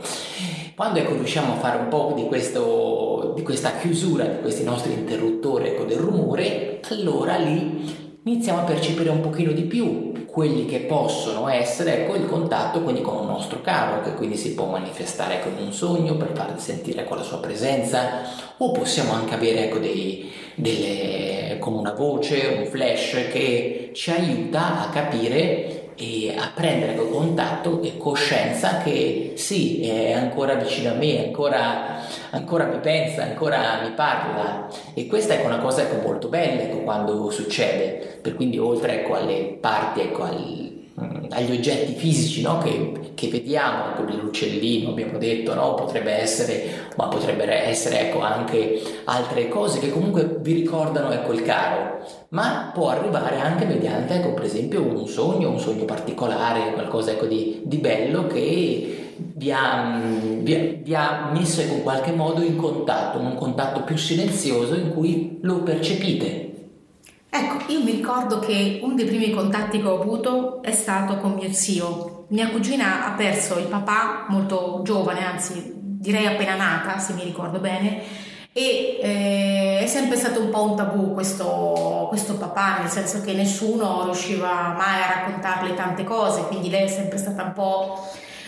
quando 0.76 1.00
ecco, 1.00 1.14
riusciamo 1.14 1.54
a 1.54 1.56
fare 1.56 1.80
un 1.80 1.88
po' 1.88 2.14
di, 2.16 2.26
questo, 2.26 3.34
di 3.36 3.42
questa 3.42 3.72
chiusura 3.78 4.26
di 4.26 4.42
questi 4.42 4.64
nostri 4.64 4.94
interruttori 4.94 5.70
ecco, 5.70 5.86
del 5.86 5.98
rumore, 5.98 6.82
allora 6.92 7.36
lì 7.38 8.20
iniziamo 8.22 8.60
a 8.60 8.64
percepire 8.66 9.10
un 9.10 9.22
pochino 9.22 9.52
di 9.52 9.64
più 9.64 10.09
quelli 10.32 10.66
che 10.66 10.80
possono 10.80 11.48
essere 11.50 12.04
ecco, 12.04 12.16
il 12.16 12.26
contatto 12.26 12.82
quindi 12.82 13.02
con 13.02 13.18
un 13.18 13.26
nostro 13.28 13.62
caro 13.62 14.02
che 14.02 14.14
quindi 14.14 14.38
si 14.38 14.54
può 14.54 14.66
manifestare 14.66 15.42
con 15.42 15.54
un 15.60 15.72
sogno 15.72 16.16
per 16.16 16.32
far 16.34 16.60
sentire 16.60 17.06
con 17.06 17.18
la 17.18 17.24
sua 17.24 17.40
presenza 17.40 18.22
o 18.58 18.72
possiamo 18.72 19.14
anche 19.14 19.34
avere 19.34 19.66
ecco, 19.66 19.80
dei, 19.80 20.32
delle, 20.56 21.58
come 21.60 21.78
una 21.78 21.94
voce, 21.94 22.58
un 22.58 22.66
flash 22.66 23.30
che 23.32 23.92
ci 23.94 24.12
aiuta 24.12 24.82
a 24.82 24.90
capire 24.90 25.79
e 26.02 26.34
a 26.38 26.50
prendere 26.56 26.96
contatto 26.96 27.82
e 27.82 27.98
coscienza 27.98 28.78
che 28.78 29.34
sì, 29.36 29.86
è 29.86 30.14
ancora 30.14 30.54
vicino 30.56 30.92
a 30.92 30.94
me, 30.94 31.26
ancora, 31.26 32.02
ancora 32.30 32.64
mi 32.66 32.80
pensa, 32.80 33.24
ancora 33.24 33.82
mi 33.84 33.92
parla. 33.92 34.68
E 34.94 35.08
questa 35.08 35.34
è 35.34 35.44
una 35.44 35.60
cosa 35.60 35.82
ecco, 35.82 36.02
molto 36.08 36.30
bella 36.30 36.62
ecco, 36.62 36.78
quando 36.84 37.30
succede, 37.30 38.20
per 38.22 38.36
quindi 38.36 38.58
oltre 38.58 39.02
ecco, 39.02 39.16
alle 39.16 39.58
parti, 39.60 40.00
ecco, 40.00 40.24
al, 40.24 40.69
agli 41.30 41.52
oggetti 41.52 41.94
fisici 41.94 42.42
no? 42.42 42.58
che, 42.58 43.12
che, 43.14 43.28
vediamo, 43.28 43.94
l'uccellino 44.06 44.90
abbiamo 44.90 45.18
detto, 45.18 45.54
no? 45.54 45.74
potrebbe 45.76 46.12
essere, 46.12 46.90
ma 46.96 47.08
potrebbero 47.08 47.52
essere 47.52 48.08
ecco, 48.08 48.22
anche 48.22 48.82
altre 49.06 49.48
cose 49.48 49.80
che 49.80 49.92
comunque 49.92 50.40
vi 50.42 50.54
ricordano 50.54 51.12
ecco, 51.12 51.34
il 51.34 51.44
caro, 51.44 52.00
ma 52.30 52.72
può 52.74 52.90
arrivare 52.90 53.40
anche 53.40 53.66
mediante 53.66 54.16
ecco, 54.16 54.34
per 54.34 54.44
esempio 54.44 54.82
un 54.82 55.08
sogno, 55.08 55.50
un 55.50 55.60
sogno 55.60 55.86
particolare, 55.86 56.74
qualcosa 56.74 57.12
ecco, 57.12 57.26
di, 57.26 57.62
di 57.64 57.78
bello 57.78 58.28
che 58.28 59.14
vi 59.16 59.52
ha, 59.52 60.00
vi, 60.42 60.80
vi 60.82 60.96
ha, 60.96 61.30
messo 61.34 61.62
in 61.62 61.82
qualche 61.84 62.12
modo 62.12 62.42
in 62.42 62.56
contatto, 62.56 63.20
un 63.20 63.36
contatto 63.36 63.82
più 63.82 63.98
silenzioso 63.98 64.76
in 64.76 64.94
cui 64.94 65.40
lo 65.42 65.62
percepite 65.62 66.49
Ecco, 67.32 67.72
io 67.72 67.84
mi 67.84 67.92
ricordo 67.92 68.40
che 68.40 68.80
uno 68.82 68.96
dei 68.96 69.06
primi 69.06 69.30
contatti 69.30 69.80
che 69.80 69.88
ho 69.88 70.02
avuto 70.02 70.64
è 70.64 70.72
stato 70.72 71.18
con 71.18 71.34
mio 71.34 71.52
zio. 71.54 72.26
Mia 72.30 72.50
cugina 72.50 73.06
ha 73.06 73.12
perso 73.12 73.60
il 73.60 73.68
papà 73.68 74.26
molto 74.30 74.82
giovane, 74.84 75.24
anzi 75.24 75.74
direi 75.76 76.26
appena 76.26 76.56
nata, 76.56 76.98
se 76.98 77.14
mi 77.14 77.24
ricordo 77.24 77.60
bene, 77.60 78.02
e 78.52 79.00
eh, 79.00 79.80
è 79.82 79.86
sempre 79.86 80.18
stato 80.18 80.42
un 80.42 80.50
po' 80.50 80.64
un 80.64 80.76
tabù 80.76 81.14
questo, 81.14 82.08
questo, 82.10 82.36
papà, 82.36 82.80
nel 82.80 82.90
senso 82.90 83.22
che 83.22 83.34
nessuno 83.34 84.06
riusciva 84.06 84.74
mai 84.76 85.02
a 85.04 85.20
raccontarle 85.20 85.76
tante 85.76 86.04
cose, 86.04 86.42
quindi 86.48 86.72
lei 86.72 86.86
è 86.86 86.88
sempre 86.88 87.20
stata 87.20 87.44
un 87.44 87.54
po' 87.54 88.08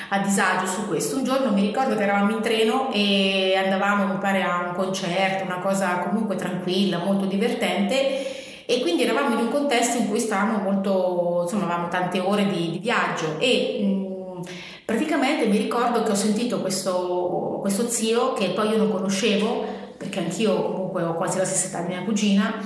a 0.09 0.17
disagio 0.19 0.65
su 0.65 0.87
questo. 0.87 1.17
Un 1.17 1.23
giorno 1.23 1.51
mi 1.51 1.61
ricordo 1.61 1.95
che 1.95 2.01
eravamo 2.01 2.31
in 2.31 2.41
treno 2.41 2.91
e 2.91 3.53
andavamo, 3.63 4.07
mi 4.07 4.17
pare, 4.19 4.41
a 4.41 4.65
un 4.69 4.73
concerto, 4.73 5.43
una 5.43 5.59
cosa 5.59 5.99
comunque 5.99 6.35
tranquilla, 6.35 6.97
molto 6.97 7.25
divertente 7.25 8.39
e 8.71 8.79
quindi 8.79 9.03
eravamo 9.03 9.37
in 9.37 9.45
un 9.47 9.51
contesto 9.51 9.97
in 9.97 10.07
cui 10.07 10.19
stavamo 10.19 10.59
molto, 10.59 11.41
insomma, 11.43 11.65
avevamo 11.65 11.89
tante 11.89 12.19
ore 12.19 12.47
di, 12.47 12.71
di 12.71 12.77
viaggio 12.77 13.35
e 13.37 13.81
mh, 13.83 14.43
praticamente 14.85 15.45
mi 15.47 15.57
ricordo 15.57 16.03
che 16.03 16.11
ho 16.11 16.15
sentito 16.15 16.61
questo, 16.61 17.57
questo 17.59 17.89
zio 17.89 18.31
che 18.31 18.51
poi 18.51 18.69
io 18.69 18.77
non 18.77 18.89
conoscevo 18.89 19.65
perché 19.97 20.19
anch'io 20.19 20.71
comunque 20.71 21.03
ho 21.03 21.15
quasi 21.15 21.37
la 21.37 21.43
stessa 21.43 21.67
età 21.67 21.81
di 21.81 21.93
mia 21.93 22.03
cugina 22.03 22.63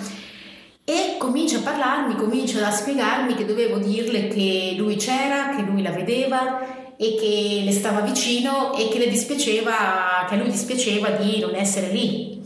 e 0.83 1.15
comincia 1.17 1.57
a 1.57 1.62
parlarmi, 1.62 2.15
comincia 2.15 2.67
a 2.67 2.71
spiegarmi 2.71 3.33
che 3.33 3.45
dovevo 3.45 3.79
dirle 3.79 4.27
che 4.27 4.75
lui 4.77 4.97
c'era, 4.97 5.55
che 5.55 5.63
lui 5.63 5.81
la 5.81 5.89
vedeva 5.89 6.93
e 6.97 7.15
che 7.19 7.62
le 7.65 7.71
stava 7.71 8.01
vicino 8.01 8.75
e 8.75 8.89
che 8.89 9.00
le 9.00 9.09
dispiaceva, 9.09 10.27
che 10.29 10.35
a 10.35 10.38
lui 10.38 10.51
dispiaceva 10.51 11.09
di 11.09 11.39
non 11.39 11.55
essere 11.55 11.88
lì. 11.88 12.43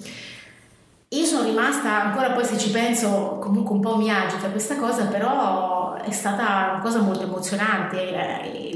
Io 1.11 1.25
sono 1.25 1.43
rimasta, 1.43 2.03
ancora 2.03 2.33
poi 2.33 2.45
se 2.45 2.55
ci 2.59 2.69
penso, 2.69 3.39
comunque 3.41 3.73
un 3.73 3.81
po' 3.81 3.97
mi 3.97 4.11
agita 4.11 4.49
questa 4.49 4.75
cosa, 4.75 5.05
però 5.05 5.95
è 5.95 6.11
stata 6.11 6.69
una 6.73 6.81
cosa 6.83 6.99
molto 6.99 7.23
emozionante. 7.23 8.11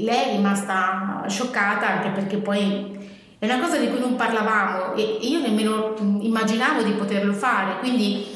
Lei 0.00 0.30
è 0.30 0.32
rimasta 0.34 1.24
scioccata 1.28 1.86
anche 1.86 2.08
perché 2.08 2.38
poi 2.38 3.08
è 3.38 3.44
una 3.44 3.60
cosa 3.60 3.76
di 3.76 3.88
cui 3.88 4.00
non 4.00 4.16
parlavamo 4.16 4.94
e 4.94 5.18
io 5.20 5.38
nemmeno 5.38 5.94
immaginavo 6.22 6.82
di 6.82 6.90
poterlo 6.94 7.32
fare, 7.32 7.78
quindi 7.78 8.26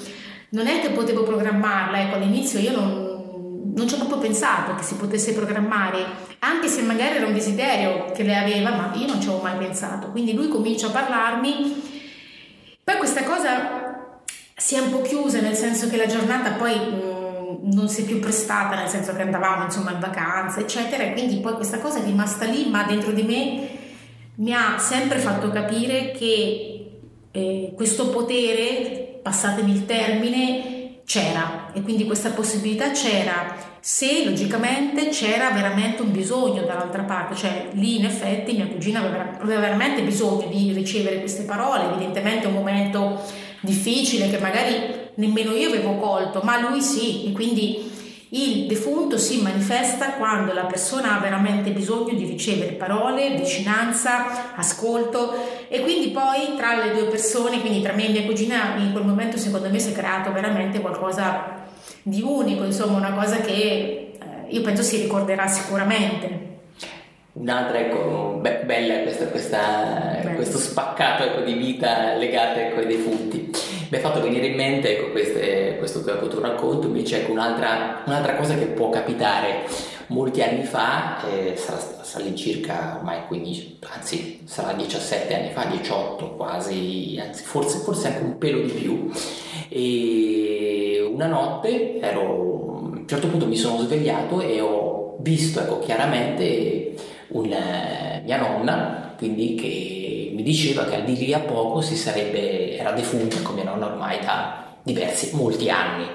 non 0.51 0.69
è 0.69 0.81
che 0.81 0.91
potevo 0.91 1.25
programmarla, 1.25 2.01
ecco 2.01 2.15
all'inizio 2.15 2.61
io 2.61 2.71
non, 2.71 3.73
non 3.75 3.89
ci 3.89 3.95
ho 3.95 3.99
proprio 3.99 4.19
pensato 4.19 4.77
che 4.77 4.85
si 4.85 4.95
potesse 4.95 5.35
programmare, 5.35 6.05
anche 6.39 6.69
se 6.69 6.83
magari 6.83 7.17
era 7.17 7.27
un 7.27 7.35
desiderio 7.35 8.13
che 8.13 8.23
lei 8.23 8.37
aveva, 8.37 8.71
ma 8.71 8.93
io 8.95 9.09
non 9.09 9.21
ci 9.21 9.27
avevo 9.27 9.43
mai 9.43 9.57
pensato. 9.57 10.13
Quindi 10.13 10.35
lui 10.35 10.47
comincia 10.47 10.87
a 10.87 10.91
parlarmi. 10.91 11.97
Poi 12.85 12.97
questa 12.97 13.25
cosa 13.25 13.78
si 14.59 14.75
è 14.75 14.81
un 14.81 14.91
po' 14.91 15.03
chiusa, 15.03 15.41
nel 15.41 15.55
senso 15.55 15.89
che 15.89 15.97
la 15.97 16.07
giornata 16.07 16.51
poi 16.53 16.77
mh, 16.77 17.69
mm, 17.69 17.73
non 17.73 17.89
si 17.89 18.03
è 18.03 18.05
più 18.05 18.19
prestata, 18.19 18.75
nel 18.75 18.89
senso 18.89 19.15
che 19.15 19.23
andavamo 19.23 19.65
insomma 19.65 19.93
in 19.93 20.01
vacanza, 20.01 20.59
eccetera, 20.59 21.05
e 21.05 21.13
quindi 21.13 21.37
poi 21.37 21.55
questa 21.55 21.79
cosa 21.79 22.01
è 22.01 22.05
rimasta 22.05 22.45
lì, 22.45 22.69
ma 22.69 22.83
dentro 22.83 23.13
di 23.13 23.23
me 23.23 23.69
mi 24.35 24.53
ha 24.53 24.77
sempre 24.79 25.19
fatto 25.19 25.51
capire 25.51 26.11
che 26.11 26.91
eh, 27.31 27.73
questo 27.77 28.09
potere, 28.09 29.21
passatemi 29.23 29.71
il 29.71 29.87
termine, 29.87 30.79
c'era. 31.09 31.71
E 31.73 31.83
quindi 31.83 32.05
questa 32.05 32.31
possibilità 32.31 32.91
c'era. 32.91 33.55
Se 33.81 34.25
logicamente 34.25 35.09
c'era 35.09 35.51
veramente 35.51 36.03
un 36.03 36.11
bisogno 36.11 36.63
dall'altra 36.65 37.05
parte, 37.05 37.37
cioè 37.37 37.69
lì 37.73 37.99
in 37.99 38.07
effetti 38.07 38.55
mia 38.55 38.67
cugina 38.67 39.01
aveva, 39.01 39.39
aveva 39.41 39.61
veramente 39.61 40.03
bisogno 40.03 40.49
di 40.49 40.73
ricevere 40.73 41.21
queste 41.21 41.45
parole, 41.45 41.85
evidentemente 41.85 42.49
un 42.49 42.55
momento 42.55 43.23
difficile 43.61 44.29
che 44.31 44.39
magari 44.39 45.07
nemmeno 45.15 45.53
io 45.53 45.69
avevo 45.69 45.97
colto, 45.97 46.41
ma 46.43 46.61
lui 46.61 46.81
sì, 46.81 47.27
e 47.27 47.33
quindi 47.33 47.97
il 48.31 48.67
defunto 48.67 49.17
si 49.17 49.41
manifesta 49.41 50.13
quando 50.13 50.53
la 50.53 50.65
persona 50.65 51.17
ha 51.17 51.21
veramente 51.21 51.71
bisogno 51.71 52.13
di 52.13 52.27
ricevere 52.27 52.73
parole, 52.73 53.37
vicinanza, 53.37 54.55
ascolto 54.55 55.67
e 55.69 55.81
quindi 55.81 56.09
poi 56.09 56.55
tra 56.57 56.85
le 56.85 56.93
due 56.93 57.05
persone, 57.05 57.61
quindi 57.61 57.81
tra 57.81 57.95
me 57.95 58.07
e 58.07 58.11
mia 58.11 58.25
cugina, 58.25 58.77
in 58.77 58.93
quel 58.93 59.05
momento 59.05 59.39
secondo 59.39 59.71
me 59.71 59.79
si 59.79 59.91
è 59.91 59.95
creato 59.95 60.31
veramente 60.31 60.81
qualcosa 60.81 61.67
di 62.03 62.21
unico, 62.21 62.65
insomma 62.65 62.99
una 62.99 63.13
cosa 63.13 63.41
che 63.41 63.53
eh, 63.53 64.17
io 64.49 64.61
penso 64.61 64.83
si 64.83 64.99
ricorderà 64.99 65.47
sicuramente. 65.47 66.48
Un'altra, 67.39 67.79
ecco, 67.79 68.39
be- 68.41 68.63
bella 68.65 69.03
questa, 69.03 69.27
questa, 69.27 70.21
questo 70.35 70.59
spaccato 70.59 71.23
ecco, 71.23 71.41
di 71.43 71.53
vita 71.53 72.15
legato 72.15 72.59
ecco, 72.59 72.81
ai 72.81 72.87
defunti. 72.87 73.51
Mi 73.91 73.97
ha 73.97 74.01
fatto 74.01 74.21
venire 74.21 74.47
in 74.47 74.57
mente 74.57 74.99
ecco, 74.99 75.13
queste, 75.13 75.77
questo 75.79 76.03
tuo, 76.03 76.27
tuo 76.27 76.41
racconto, 76.41 76.89
invece 76.89 77.23
ecco, 77.23 77.33
un'altra, 77.33 78.03
un'altra, 78.07 78.35
cosa 78.35 78.55
che 78.55 78.67
può 78.67 78.91
capitare 78.91 79.67
molti 80.09 80.43
anni 80.43 80.65
fa, 80.65 81.23
eh, 81.31 81.57
sarà, 81.57 81.79
sarà 81.79 82.25
all'incirca 82.25 82.97
ormai 82.99 83.27
15, 83.29 83.79
anzi 83.89 84.41
sarà 84.45 84.73
17 84.73 85.35
anni 85.35 85.51
fa, 85.53 85.65
18 85.65 86.35
quasi, 86.35 87.21
anzi 87.23 87.45
forse, 87.45 87.79
forse 87.79 88.09
anche 88.09 88.23
un 88.23 88.37
pelo 88.37 88.61
di 88.63 88.73
più. 88.73 89.11
E 89.69 91.09
una 91.09 91.27
notte 91.27 92.01
ero, 92.01 92.21
a 92.21 92.81
un 92.81 93.05
certo 93.07 93.29
punto 93.29 93.47
mi 93.47 93.57
sono 93.57 93.79
svegliato 93.79 94.41
e 94.41 94.61
ho 94.61 95.17
visto 95.21 95.61
ecco, 95.61 95.79
chiaramente 95.79 96.95
una 97.29 98.21
mia 98.25 98.39
nonna, 98.39 99.15
quindi 99.17 99.55
che 99.55 100.33
mi 100.35 100.43
diceva 100.43 100.85
che 100.85 100.97
al 100.97 101.05
di 101.05 101.17
lì 101.17 101.33
a 101.33 101.41
poco 101.41 101.81
si 101.81 101.97
sarebbe, 101.97 102.77
era 102.77 102.93
defunta 102.93 103.41
con 103.43 103.55
mia 103.55 103.65
nonna 103.65 103.87
ormai 103.87 104.19
da 104.21 104.77
diversi, 104.83 105.35
molti 105.35 105.69
anni. 105.69 106.07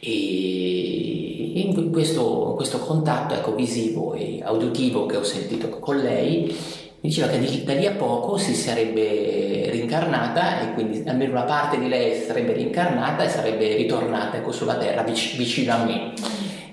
E 0.00 1.52
in 1.54 1.90
questo, 1.92 2.54
questo 2.56 2.78
contatto 2.78 3.34
ecco, 3.34 3.54
visivo 3.54 4.14
e 4.14 4.40
auditivo 4.42 5.06
che 5.06 5.16
ho 5.16 5.22
sentito 5.22 5.68
con 5.68 5.98
lei, 5.98 6.44
mi 7.02 7.08
diceva 7.08 7.28
che 7.28 7.64
da 7.64 7.74
lì 7.74 7.86
a 7.86 7.92
poco 7.92 8.36
si 8.36 8.54
sarebbe 8.54 9.70
rincarnata 9.70 10.60
e 10.60 10.74
quindi 10.74 11.02
almeno 11.08 11.32
una 11.32 11.42
parte 11.42 11.78
di 11.78 11.88
lei 11.88 12.20
sarebbe 12.20 12.52
rincarnata 12.52 13.24
e 13.24 13.28
sarebbe 13.28 13.74
ritornata 13.74 14.36
ecco, 14.36 14.52
sulla 14.52 14.76
terra 14.76 15.02
vicino 15.02 15.72
a 15.72 15.84
me 15.84 16.12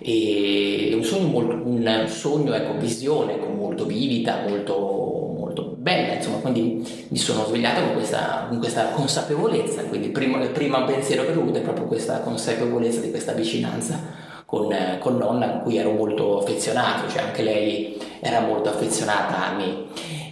e 0.01 0.91
un 0.95 1.03
sogno, 1.03 1.37
un 1.37 2.05
sogno 2.07 2.53
ecco, 2.53 2.77
visione 2.77 3.33
ecco, 3.33 3.47
molto 3.47 3.85
vivida, 3.85 4.45
molto, 4.47 5.33
molto 5.37 5.75
bella, 5.77 6.13
insomma, 6.13 6.37
quindi 6.37 7.05
mi 7.09 7.17
sono 7.17 7.45
svegliato 7.45 7.81
con 7.81 7.93
questa, 7.93 8.45
con 8.47 8.59
questa 8.59 8.89
consapevolezza, 8.89 9.83
quindi 9.83 10.07
il 10.07 10.13
primo, 10.13 10.41
il 10.41 10.51
primo 10.51 10.83
pensiero 10.85 11.23
che 11.23 11.31
ho 11.31 11.41
avuto 11.41 11.57
è 11.57 11.61
proprio 11.61 11.85
questa 11.85 12.21
consapevolezza 12.21 13.01
di 13.01 13.09
questa 13.09 13.33
vicinanza 13.33 14.27
con, 14.45 14.73
con, 14.99 15.17
nonna 15.17 15.49
con 15.49 15.61
cui 15.63 15.77
ero 15.77 15.91
molto 15.91 16.39
affezionato, 16.39 17.09
cioè 17.09 17.21
anche 17.21 17.43
lei 17.43 17.97
era 18.19 18.39
molto 18.39 18.69
affezionata 18.69 19.47
a 19.47 19.55
me. 19.55 19.85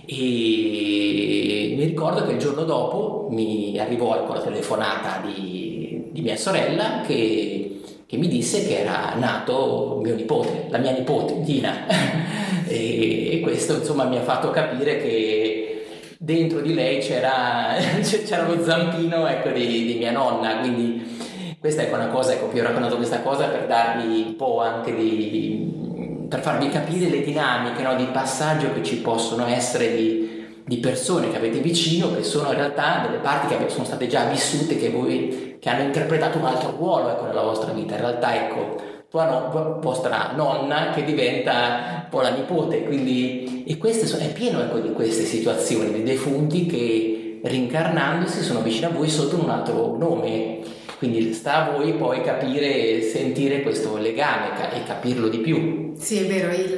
E 0.05 1.73
mi 1.77 1.83
ricordo 1.83 2.25
che 2.25 2.31
il 2.31 2.39
giorno 2.39 2.63
dopo 2.63 3.27
mi 3.29 3.77
arrivò 3.77 4.15
ecco, 4.15 4.33
la 4.33 4.41
telefonata 4.41 5.21
di, 5.25 6.07
di 6.11 6.21
mia 6.21 6.37
sorella 6.37 7.01
che 7.05 7.66
che 8.07 8.15
mi 8.15 8.29
disse 8.29 8.65
che 8.65 8.79
era 8.79 9.15
nato 9.15 9.99
mio 10.01 10.15
nipote, 10.15 10.67
la 10.69 10.77
mia 10.77 10.91
nipote, 10.91 11.41
Dina. 11.41 11.85
e, 12.65 13.41
questo 13.43 13.75
insomma 13.75 14.05
mi 14.05 14.17
ha 14.17 14.21
fatto 14.21 14.49
capire 14.49 14.97
che 15.01 15.85
dentro 16.17 16.61
di 16.61 16.73
lei 16.73 16.99
c'era, 16.99 17.75
c'era 18.01 18.47
lo 18.47 18.63
zampino 18.63 19.27
ecco, 19.27 19.49
di, 19.49 19.85
di, 19.85 19.95
mia 19.95 20.11
nonna, 20.11 20.59
quindi 20.59 21.55
questa 21.59 21.81
è 21.81 21.93
una 21.93 22.07
cosa, 22.07 22.33
ecco, 22.33 22.49
vi 22.49 22.61
ho 22.61 22.63
raccontato 22.63 22.95
questa 22.95 23.21
cosa 23.21 23.47
per 23.47 23.67
darvi 23.67 24.23
un 24.25 24.35
po' 24.37 24.61
anche 24.61 24.95
di, 24.95 26.25
per 26.29 26.39
farvi 26.39 26.69
capire 26.69 27.09
le 27.09 27.21
dinamiche 27.21 27.83
no, 27.83 27.95
di 27.95 28.05
passaggio 28.05 28.71
che 28.73 28.83
ci 28.83 28.97
possono 28.97 29.47
essere 29.47 29.93
di, 29.93 30.26
di, 30.67 30.77
persone 30.77 31.31
che 31.31 31.37
avete 31.37 31.59
vicino, 31.59 32.13
che 32.13 32.23
sono 32.23 32.49
in 32.49 32.57
realtà 32.57 33.05
delle 33.05 33.21
parti 33.21 33.55
che 33.55 33.69
sono 33.69 33.85
state 33.85 34.07
già 34.07 34.25
vissute, 34.25 34.77
che 34.77 34.89
voi 34.89 35.55
che 35.59 35.69
hanno 35.69 35.83
interpretato 35.83 36.37
un 36.37 36.45
altro 36.45 36.75
ruolo 36.77 37.09
ecco, 37.09 37.25
nella 37.25 37.41
vostra 37.41 37.71
vita. 37.71 37.95
In 37.95 38.01
realtà, 38.01 38.35
ecco, 38.35 38.75
tua 39.09 39.29
no, 39.29 39.79
vostra 39.81 40.33
nonna 40.35 40.91
che 40.91 41.03
diventa 41.03 42.03
un 42.03 42.09
po' 42.09 42.21
la 42.21 42.29
nipote, 42.29 42.83
quindi 42.83 43.63
e 43.65 43.77
queste 43.77 44.05
sono, 44.05 44.23
è 44.23 44.31
pieno 44.31 44.61
ecco, 44.61 44.79
di 44.79 44.91
queste 44.93 45.23
situazioni, 45.23 45.91
di 45.91 46.03
defunti 46.03 46.65
che 46.65 47.39
rincarnandosi 47.43 48.41
sono 48.41 48.61
vicini 48.61 48.85
a 48.85 48.89
voi 48.89 49.09
sotto 49.09 49.41
un 49.41 49.49
altro 49.49 49.95
nome. 49.97 50.59
Quindi 50.97 51.31
sta 51.33 51.67
a 51.67 51.71
voi 51.71 51.93
poi 51.93 52.21
capire 52.23 52.97
e 52.97 53.01
sentire 53.03 53.61
questo 53.61 53.97
legame 53.97 54.73
e 54.73 54.83
capirlo 54.83 55.27
di 55.27 55.37
più. 55.37 55.93
Sì, 55.95 56.17
è 56.17 56.25
vero, 56.25 56.51
il, 56.51 56.73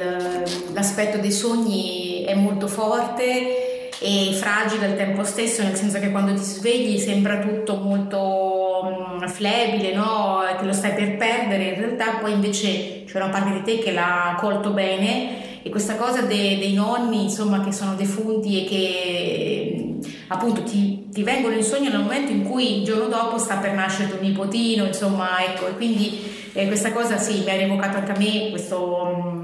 l'aspetto 0.74 1.16
dei 1.16 1.32
sogni 1.32 2.24
è 2.24 2.34
molto 2.34 2.66
forte 2.66 3.69
e 4.02 4.32
fragile 4.32 4.86
al 4.86 4.96
tempo 4.96 5.24
stesso, 5.24 5.62
nel 5.62 5.76
senso 5.76 5.98
che 5.98 6.10
quando 6.10 6.32
ti 6.32 6.42
svegli 6.42 6.98
sembra 6.98 7.38
tutto 7.38 7.76
molto 7.76 9.18
mm, 9.20 9.26
flebile, 9.26 9.94
no? 9.94 10.40
che 10.58 10.64
lo 10.64 10.72
stai 10.72 10.94
per 10.94 11.16
perdere, 11.16 11.64
in 11.64 11.74
realtà 11.74 12.18
poi 12.20 12.32
invece 12.32 13.04
c'è 13.04 13.16
una 13.16 13.28
parte 13.28 13.52
di 13.52 13.62
te 13.62 13.78
che 13.78 13.92
l'ha 13.92 14.36
colto 14.40 14.70
bene 14.70 15.62
e 15.62 15.68
questa 15.68 15.96
cosa 15.96 16.22
dei, 16.22 16.58
dei 16.58 16.72
nonni, 16.72 17.24
insomma, 17.24 17.62
che 17.62 17.72
sono 17.72 17.94
defunti 17.94 18.64
e 18.64 18.68
che 18.68 19.98
appunto 20.28 20.62
ti, 20.62 21.08
ti, 21.12 21.22
vengono 21.22 21.54
in 21.54 21.62
sogno 21.62 21.90
nel 21.90 22.00
momento 22.00 22.32
in 22.32 22.44
cui 22.44 22.78
il 22.78 22.84
giorno 22.84 23.08
dopo 23.08 23.36
sta 23.36 23.56
per 23.56 23.74
nascere 23.74 24.08
tuo 24.08 24.20
nipotino, 24.20 24.86
insomma, 24.86 25.44
ecco, 25.44 25.68
e 25.68 25.74
quindi 25.74 26.22
eh, 26.54 26.66
questa 26.66 26.92
cosa 26.92 27.18
sì, 27.18 27.42
mi 27.44 27.50
ha 27.50 27.56
rievocato 27.56 27.98
anche 27.98 28.12
a 28.12 28.18
me, 28.18 28.48
questo 28.48 29.12
um, 29.14 29.39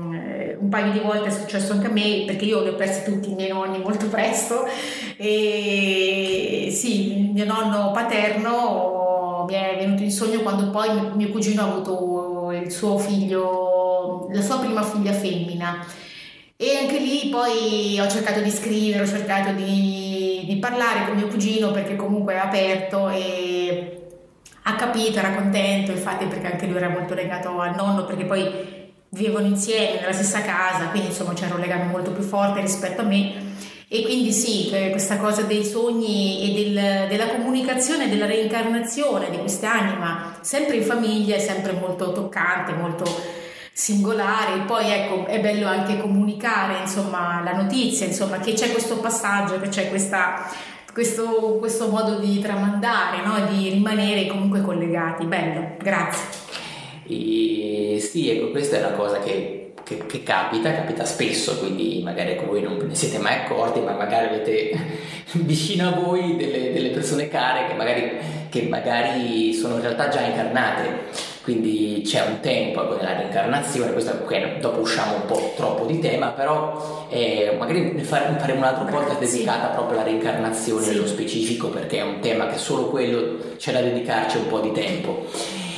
un 0.58 0.68
paio 0.68 0.92
di 0.92 0.98
volte 1.00 1.28
è 1.28 1.30
successo 1.30 1.72
anche 1.72 1.86
a 1.86 1.90
me, 1.90 2.24
perché 2.26 2.44
io 2.44 2.62
li 2.62 2.68
ho 2.68 2.74
persi 2.74 3.04
tutti 3.04 3.30
i 3.30 3.34
miei 3.34 3.50
nonni 3.50 3.78
molto 3.78 4.06
presto, 4.08 4.64
e 5.16 6.68
sì, 6.72 7.30
mio 7.32 7.44
nonno 7.44 7.90
paterno 7.92 9.44
mi 9.46 9.54
è 9.54 9.76
venuto 9.78 10.02
in 10.02 10.10
sogno 10.10 10.40
quando 10.40 10.70
poi 10.70 10.88
mio 11.14 11.30
cugino 11.30 11.62
ha 11.62 11.66
avuto 11.66 12.50
il 12.52 12.70
suo 12.70 12.98
figlio, 12.98 14.28
la 14.32 14.42
sua 14.42 14.58
prima 14.58 14.82
figlia 14.82 15.12
femmina. 15.12 15.86
E 16.58 16.78
anche 16.80 16.98
lì 16.98 17.28
poi 17.28 18.00
ho 18.00 18.08
cercato 18.08 18.40
di 18.40 18.50
scrivere, 18.50 19.02
ho 19.02 19.06
cercato 19.06 19.52
di, 19.52 20.44
di 20.46 20.56
parlare 20.56 21.04
con 21.06 21.16
mio 21.16 21.28
cugino 21.28 21.70
perché 21.70 21.96
comunque 21.96 22.34
è 22.34 22.38
aperto 22.38 23.10
e 23.10 24.06
ha 24.62 24.74
capito, 24.74 25.18
era 25.18 25.34
contento, 25.34 25.92
infatti 25.92 26.24
perché 26.24 26.52
anche 26.52 26.66
lui 26.66 26.76
era 26.76 26.88
molto 26.88 27.14
legato 27.14 27.60
al 27.60 27.74
nonno 27.76 28.04
perché 28.04 28.24
poi 28.24 28.75
vivevano 29.10 29.46
insieme 29.46 30.00
nella 30.00 30.12
stessa 30.12 30.42
casa, 30.42 30.86
quindi 30.86 31.08
insomma 31.08 31.32
c'era 31.32 31.54
un 31.54 31.60
legame 31.60 31.84
molto 31.84 32.12
più 32.12 32.22
forte 32.22 32.60
rispetto 32.60 33.02
a 33.02 33.04
me. 33.04 33.54
E 33.88 34.02
quindi 34.02 34.32
sì, 34.32 34.70
eh, 34.70 34.90
questa 34.90 35.16
cosa 35.16 35.42
dei 35.42 35.64
sogni 35.64 36.42
e 36.42 36.64
del, 36.64 37.08
della 37.08 37.28
comunicazione, 37.28 38.08
della 38.08 38.26
reincarnazione 38.26 39.30
di 39.30 39.38
quest'anima, 39.38 40.38
sempre 40.40 40.76
in 40.76 40.82
famiglia, 40.82 41.36
è 41.36 41.38
sempre 41.38 41.72
molto 41.72 42.12
toccante, 42.12 42.72
molto 42.72 43.04
singolare, 43.72 44.60
poi 44.66 44.90
ecco 44.90 45.26
è 45.26 45.38
bello 45.38 45.68
anche 45.68 46.00
comunicare 46.00 46.78
insomma 46.80 47.42
la 47.44 47.52
notizia, 47.52 48.06
insomma 48.06 48.38
che 48.38 48.54
c'è 48.54 48.72
questo 48.72 48.96
passaggio, 49.00 49.60
che 49.60 49.68
c'è 49.68 49.88
questa, 49.88 50.50
questo, 50.92 51.56
questo 51.58 51.88
modo 51.88 52.18
di 52.18 52.40
tramandare, 52.40 53.22
no? 53.22 53.38
di 53.50 53.68
rimanere 53.68 54.26
comunque 54.26 54.62
collegati, 54.62 55.26
bello, 55.26 55.76
grazie. 55.78 56.45
E 57.08 57.98
sì, 58.00 58.30
ecco, 58.30 58.50
questa 58.50 58.76
è 58.76 58.78
una 58.80 58.96
cosa 58.96 59.18
che, 59.20 59.72
che, 59.84 60.06
che, 60.06 60.22
capita, 60.22 60.72
capita 60.72 61.04
spesso, 61.04 61.58
quindi 61.58 62.00
magari 62.02 62.32
ecco, 62.32 62.46
voi 62.46 62.62
non 62.62 62.78
ve 62.78 62.84
ne 62.84 62.94
siete 62.94 63.18
mai 63.18 63.34
accorti, 63.34 63.80
ma 63.80 63.92
magari 63.92 64.26
avete 64.26 64.70
vicino 65.32 65.88
a 65.88 65.92
voi 65.92 66.36
delle, 66.36 66.72
delle 66.72 66.90
persone 66.90 67.28
care 67.28 67.68
che 67.68 67.74
magari, 67.74 68.10
che 68.48 68.62
magari 68.62 69.52
sono 69.52 69.76
in 69.76 69.82
realtà 69.82 70.08
già 70.08 70.20
incarnate 70.20 71.34
quindi 71.46 72.02
c'è 72.04 72.26
un 72.26 72.40
tempo 72.40 72.96
nella 72.96 73.16
reincarnazione, 73.16 73.92
questo 73.92 74.10
okay, 74.20 74.58
dopo 74.58 74.80
usciamo 74.80 75.14
un 75.14 75.26
po' 75.26 75.52
troppo 75.54 75.84
di 75.84 76.00
tema, 76.00 76.30
però 76.30 77.06
eh, 77.08 77.54
magari 77.56 77.92
ne 77.92 78.02
faremo 78.02 78.36
un 78.56 78.64
altro 78.64 78.84
podcast 78.86 79.22
sì. 79.22 79.36
dedicato 79.36 79.72
proprio 79.74 80.00
alla 80.00 80.08
reincarnazione 80.08 80.82
sì. 80.82 80.90
nello 80.90 81.06
specifico, 81.06 81.68
perché 81.68 81.98
è 81.98 82.02
un 82.02 82.18
tema 82.18 82.48
che 82.48 82.58
solo 82.58 82.88
quello 82.88 83.38
c'è 83.58 83.70
da 83.70 83.80
dedicarci 83.80 84.38
un 84.38 84.48
po' 84.48 84.58
di 84.58 84.72
tempo. 84.72 85.24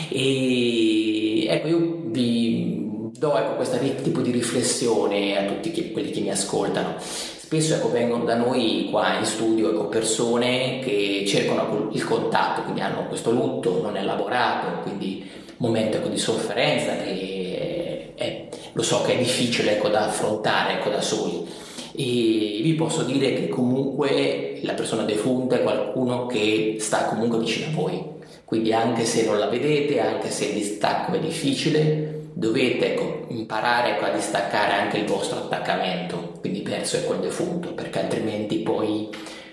E 0.09 1.47
ecco, 1.49 1.69
io 1.69 1.99
vi 2.05 3.11
do 3.19 3.37
ecco, 3.37 3.57
questo 3.57 3.79
tipo 4.03 4.21
di 4.21 4.31
riflessione 4.31 5.37
a 5.37 5.45
tutti 5.45 5.71
che, 5.71 5.91
quelli 5.91 6.11
che 6.11 6.21
mi 6.21 6.31
ascoltano. 6.31 6.95
Spesso 6.99 7.75
ecco, 7.75 7.91
vengono 7.91 8.25
da 8.25 8.37
noi 8.37 8.89
qua 8.91 9.19
in 9.19 9.25
studio 9.25 9.71
ecco, 9.71 9.87
persone 9.89 10.81
che 10.81 11.25
cercano 11.27 11.89
il 11.93 12.05
contatto, 12.05 12.63
quindi 12.63 12.81
hanno 12.81 13.07
questo 13.07 13.31
lutto 13.31 13.81
non 13.83 13.97
elaborato, 13.97 14.83
quindi 14.83 15.25
momento 15.57 15.97
ecco, 15.97 16.09
di 16.09 16.19
sofferenza 16.19 16.97
che 16.97 18.13
è, 18.15 18.49
lo 18.73 18.83
so 18.83 19.03
che 19.03 19.15
è 19.15 19.19
difficile 19.19 19.77
ecco, 19.77 19.89
da 19.89 20.07
affrontare 20.07 20.75
ecco, 20.75 20.91
da 20.91 21.01
soli. 21.01 21.47
E 21.93 22.61
vi 22.63 22.75
posso 22.75 23.03
dire 23.03 23.33
che 23.33 23.49
comunque 23.49 24.61
la 24.63 24.75
persona 24.75 25.03
defunta 25.03 25.57
è 25.57 25.63
qualcuno 25.63 26.27
che 26.27 26.77
sta 26.79 27.07
comunque 27.07 27.39
vicino 27.39 27.67
a 27.67 27.71
voi. 27.73 28.17
Quindi 28.49 28.73
anche 28.73 29.05
se 29.05 29.27
non 29.27 29.39
la 29.39 29.49
vedete, 29.49 30.01
anche 30.01 30.31
se 30.31 30.47
il 30.47 30.55
distacco 30.55 31.13
è 31.13 31.19
difficile, 31.19 32.31
dovete 32.33 32.95
ecco, 32.95 33.27
imparare 33.29 33.91
ecco, 33.91 34.07
a 34.07 34.09
distaccare 34.09 34.73
anche 34.73 34.97
il 34.97 35.05
vostro 35.05 35.41
attaccamento, 35.41 36.39
quindi 36.41 36.63
verso 36.63 36.97
ecco, 36.97 37.13
il 37.13 37.21
defunto, 37.21 37.75
perché 37.75 38.01
altrimenti 38.01 38.61
poi 38.61 39.11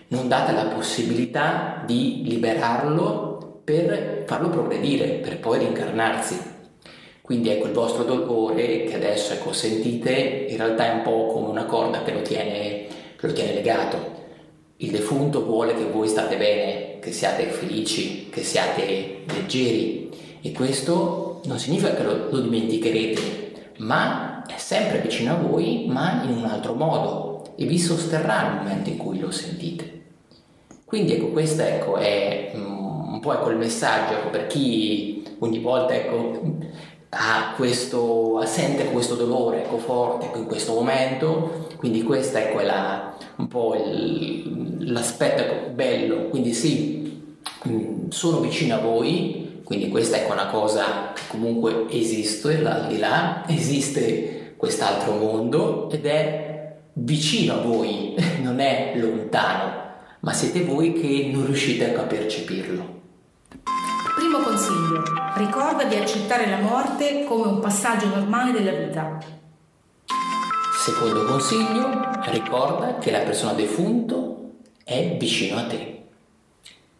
non 0.07 0.29
date 0.29 0.53
la 0.53 0.67
possibilità 0.67 1.83
di 1.85 2.21
liberarlo 2.23 3.59
per 3.65 4.23
farlo 4.25 4.47
progredire, 4.47 5.07
per 5.15 5.39
poi 5.39 5.59
rincarnarsi. 5.59 6.39
Quindi 7.19 7.49
ecco 7.49 7.67
il 7.67 7.73
vostro 7.73 8.05
dolore 8.05 8.85
che 8.85 8.95
adesso 8.95 9.33
ecco, 9.33 9.51
sentite 9.51 10.13
in 10.47 10.55
realtà 10.55 10.85
è 10.85 10.93
un 10.93 11.01
po' 11.01 11.33
come 11.33 11.49
una 11.49 11.65
corda 11.65 12.01
che 12.01 12.13
lo, 12.13 12.21
tiene, 12.21 12.85
che 13.17 13.27
lo 13.27 13.33
tiene 13.33 13.55
legato. 13.55 14.24
Il 14.77 14.91
defunto 14.91 15.45
vuole 15.45 15.73
che 15.73 15.85
voi 15.85 16.07
state 16.07 16.35
bene, 16.35 16.99
che 16.99 17.11
siate 17.11 17.45
felici, 17.45 18.29
che 18.29 18.43
siate 18.43 19.23
leggeri 19.25 20.09
e 20.41 20.51
questo 20.51 21.39
non 21.45 21.59
significa 21.59 21.95
che 21.95 22.03
lo, 22.03 22.29
lo 22.29 22.39
dimenticherete, 22.39 23.71
ma 23.77 24.43
è 24.45 24.57
sempre 24.57 24.99
vicino 24.99 25.31
a 25.31 25.37
voi, 25.37 25.85
ma 25.87 26.23
in 26.23 26.31
un 26.31 26.45
altro 26.45 26.73
modo 26.73 27.53
e 27.55 27.65
vi 27.65 27.79
sosterrà 27.79 28.49
nel 28.49 28.57
momento 28.57 28.89
in 28.89 28.97
cui 28.97 29.19
lo 29.19 29.31
sentite. 29.31 30.03
Quindi 30.83 31.13
ecco, 31.13 31.27
questo 31.27 31.61
ecco, 31.61 31.95
è 31.95 32.51
un 32.53 33.19
po' 33.21 33.33
ecco 33.33 33.49
il 33.49 33.57
messaggio 33.57 34.13
ecco, 34.13 34.29
per 34.29 34.47
chi 34.47 35.23
ogni 35.39 35.59
volta 35.59 35.95
ecco, 35.95 36.41
questo, 37.55 38.45
sente 38.45 38.91
questo 38.91 39.15
dolore 39.15 39.63
ecco, 39.63 39.77
forte 39.77 40.25
ecco, 40.25 40.37
in 40.37 40.45
questo 40.45 40.73
momento, 40.73 41.64
quindi 41.75 42.03
questo 42.03 42.37
ecco, 42.37 42.59
è 42.59 42.65
la, 42.65 43.15
un 43.37 43.47
po' 43.47 43.75
il, 43.75 44.91
l'aspetto 44.91 45.41
ecco, 45.41 45.69
bello, 45.71 46.29
quindi 46.29 46.53
sì, 46.53 47.33
mm, 47.67 48.09
sono 48.09 48.39
vicino 48.39 48.75
a 48.75 48.79
voi, 48.79 49.61
quindi 49.63 49.89
questa 49.89 50.17
è 50.17 50.29
una 50.29 50.47
cosa 50.47 51.11
che 51.13 51.21
comunque 51.27 51.85
esiste, 51.89 52.65
al 52.65 52.87
di 52.87 52.99
là 52.99 53.43
esiste 53.47 54.53
quest'altro 54.57 55.13
mondo 55.13 55.89
ed 55.89 56.05
è 56.05 56.75
vicino 56.93 57.53
a 57.53 57.61
voi, 57.61 58.15
non 58.41 58.59
è 58.59 58.93
lontano, 58.95 59.83
ma 60.19 60.33
siete 60.33 60.63
voi 60.63 60.93
che 60.93 61.29
non 61.33 61.45
riuscite 61.45 61.95
a 61.95 62.03
percepirlo. 62.03 62.93
Primo 64.15 64.39
consiglio, 64.39 65.03
ricorda 65.35 65.83
di 65.83 65.95
accettare 65.95 66.49
la 66.49 66.59
morte 66.59 67.25
come 67.25 67.47
un 67.47 67.59
passaggio 67.59 68.07
normale 68.07 68.51
della 68.53 68.71
vita. 68.71 69.34
Secondo 70.85 71.25
consiglio, 71.25 72.11
ricorda 72.25 72.99
che 72.99 73.09
la 73.09 73.21
persona 73.21 73.53
defunto 73.53 74.51
è 74.83 75.17
vicino 75.17 75.57
a 75.57 75.65
te. 75.65 76.03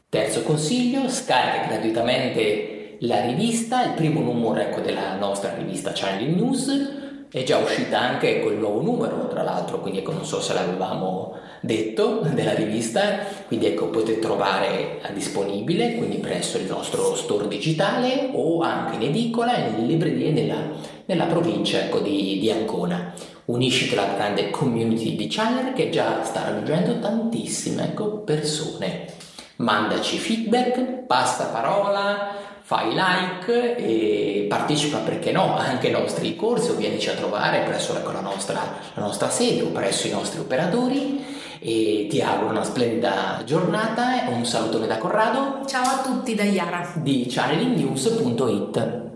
Terzo 0.10 0.42
consiglio, 0.42 1.08
scarica 1.08 1.68
gratuitamente 1.68 2.98
la 3.02 3.22
rivista, 3.22 3.86
il 3.86 3.94
primo 3.94 4.22
numero 4.22 4.60
ecco, 4.60 4.82
della 4.82 5.16
nostra 5.18 5.54
rivista 5.54 5.92
Channeling 5.94 6.36
News 6.36 7.05
È 7.36 7.44
già 7.44 7.58
uscita 7.58 8.00
anche 8.00 8.40
quel 8.40 8.56
nuovo 8.56 8.82
numero, 8.82 9.28
tra 9.28 9.44
l'altro, 9.44 9.82
quindi 9.82 10.00
ecco, 10.00 10.14
non 10.14 10.24
so 10.24 10.40
se 10.40 10.54
l'avevamo 10.54 11.38
detto, 11.60 12.22
della 12.32 12.54
rivista, 12.54 13.26
quindi 13.48 13.66
ecco, 13.66 13.90
potete 13.90 14.20
trovare 14.20 15.02
disponibile 15.12 15.96
quindi 15.96 16.20
presso 16.20 16.58
il 16.58 16.64
nostro 16.64 17.14
store 17.14 17.50
digitale 17.50 18.30
o 18.32 18.62
anche 18.62 18.96
in 18.96 19.10
edicola 19.10 19.54
e 19.54 19.70
nelle 19.70 19.86
librerie 19.86 20.32
nella, 20.32 20.62
nella 21.08 21.26
provincia 21.26 21.80
ecco, 21.80 22.00
di, 22.00 22.40
di 22.40 22.50
Ancona. 22.52 23.12
Unisciti 23.48 23.98
alla 23.98 24.14
grande 24.14 24.50
community 24.50 25.18
di 25.18 25.28
Channel 25.28 25.74
che 25.74 25.90
già 25.90 26.24
sta 26.24 26.46
raggiungendo 26.46 27.00
tantissime 27.00 27.84
ecco, 27.84 28.20
persone. 28.20 29.08
Mandaci 29.58 30.18
feedback, 30.18 31.04
passa 31.06 31.48
parola, 31.48 32.45
fai 32.66 32.96
like 32.96 33.76
e 33.76 34.48
partecipa 34.50 34.98
perché 34.98 35.32
no 35.32 35.56
anche 35.56 35.86
ai 35.86 35.94
nostri 35.94 36.36
corsi 36.36 36.72
o 36.72 36.76
vienici 36.76 37.08
a 37.12 37.14
trovare 37.14 37.60
presso 37.60 37.96
ecco, 37.96 38.12
la, 38.12 38.22
nostra, 38.22 38.60
la 38.96 39.02
nostra 39.04 39.30
sede 39.30 39.62
o 39.62 39.68
presso 39.68 40.08
i 40.08 40.12
nostri 40.12 40.40
operatori. 40.40 41.24
E 41.60 42.08
ti 42.10 42.22
auguro 42.22 42.50
una 42.50 42.64
splendida 42.64 43.42
giornata 43.46 44.26
un 44.30 44.46
salutone 44.46 44.88
da 44.88 44.98
Corrado. 44.98 45.62
Ciao 45.68 45.84
a 45.84 46.02
tutti 46.04 46.34
da 46.34 46.44
Iara 46.44 46.92
di 46.96 47.28
channelingnews.it 47.30 49.15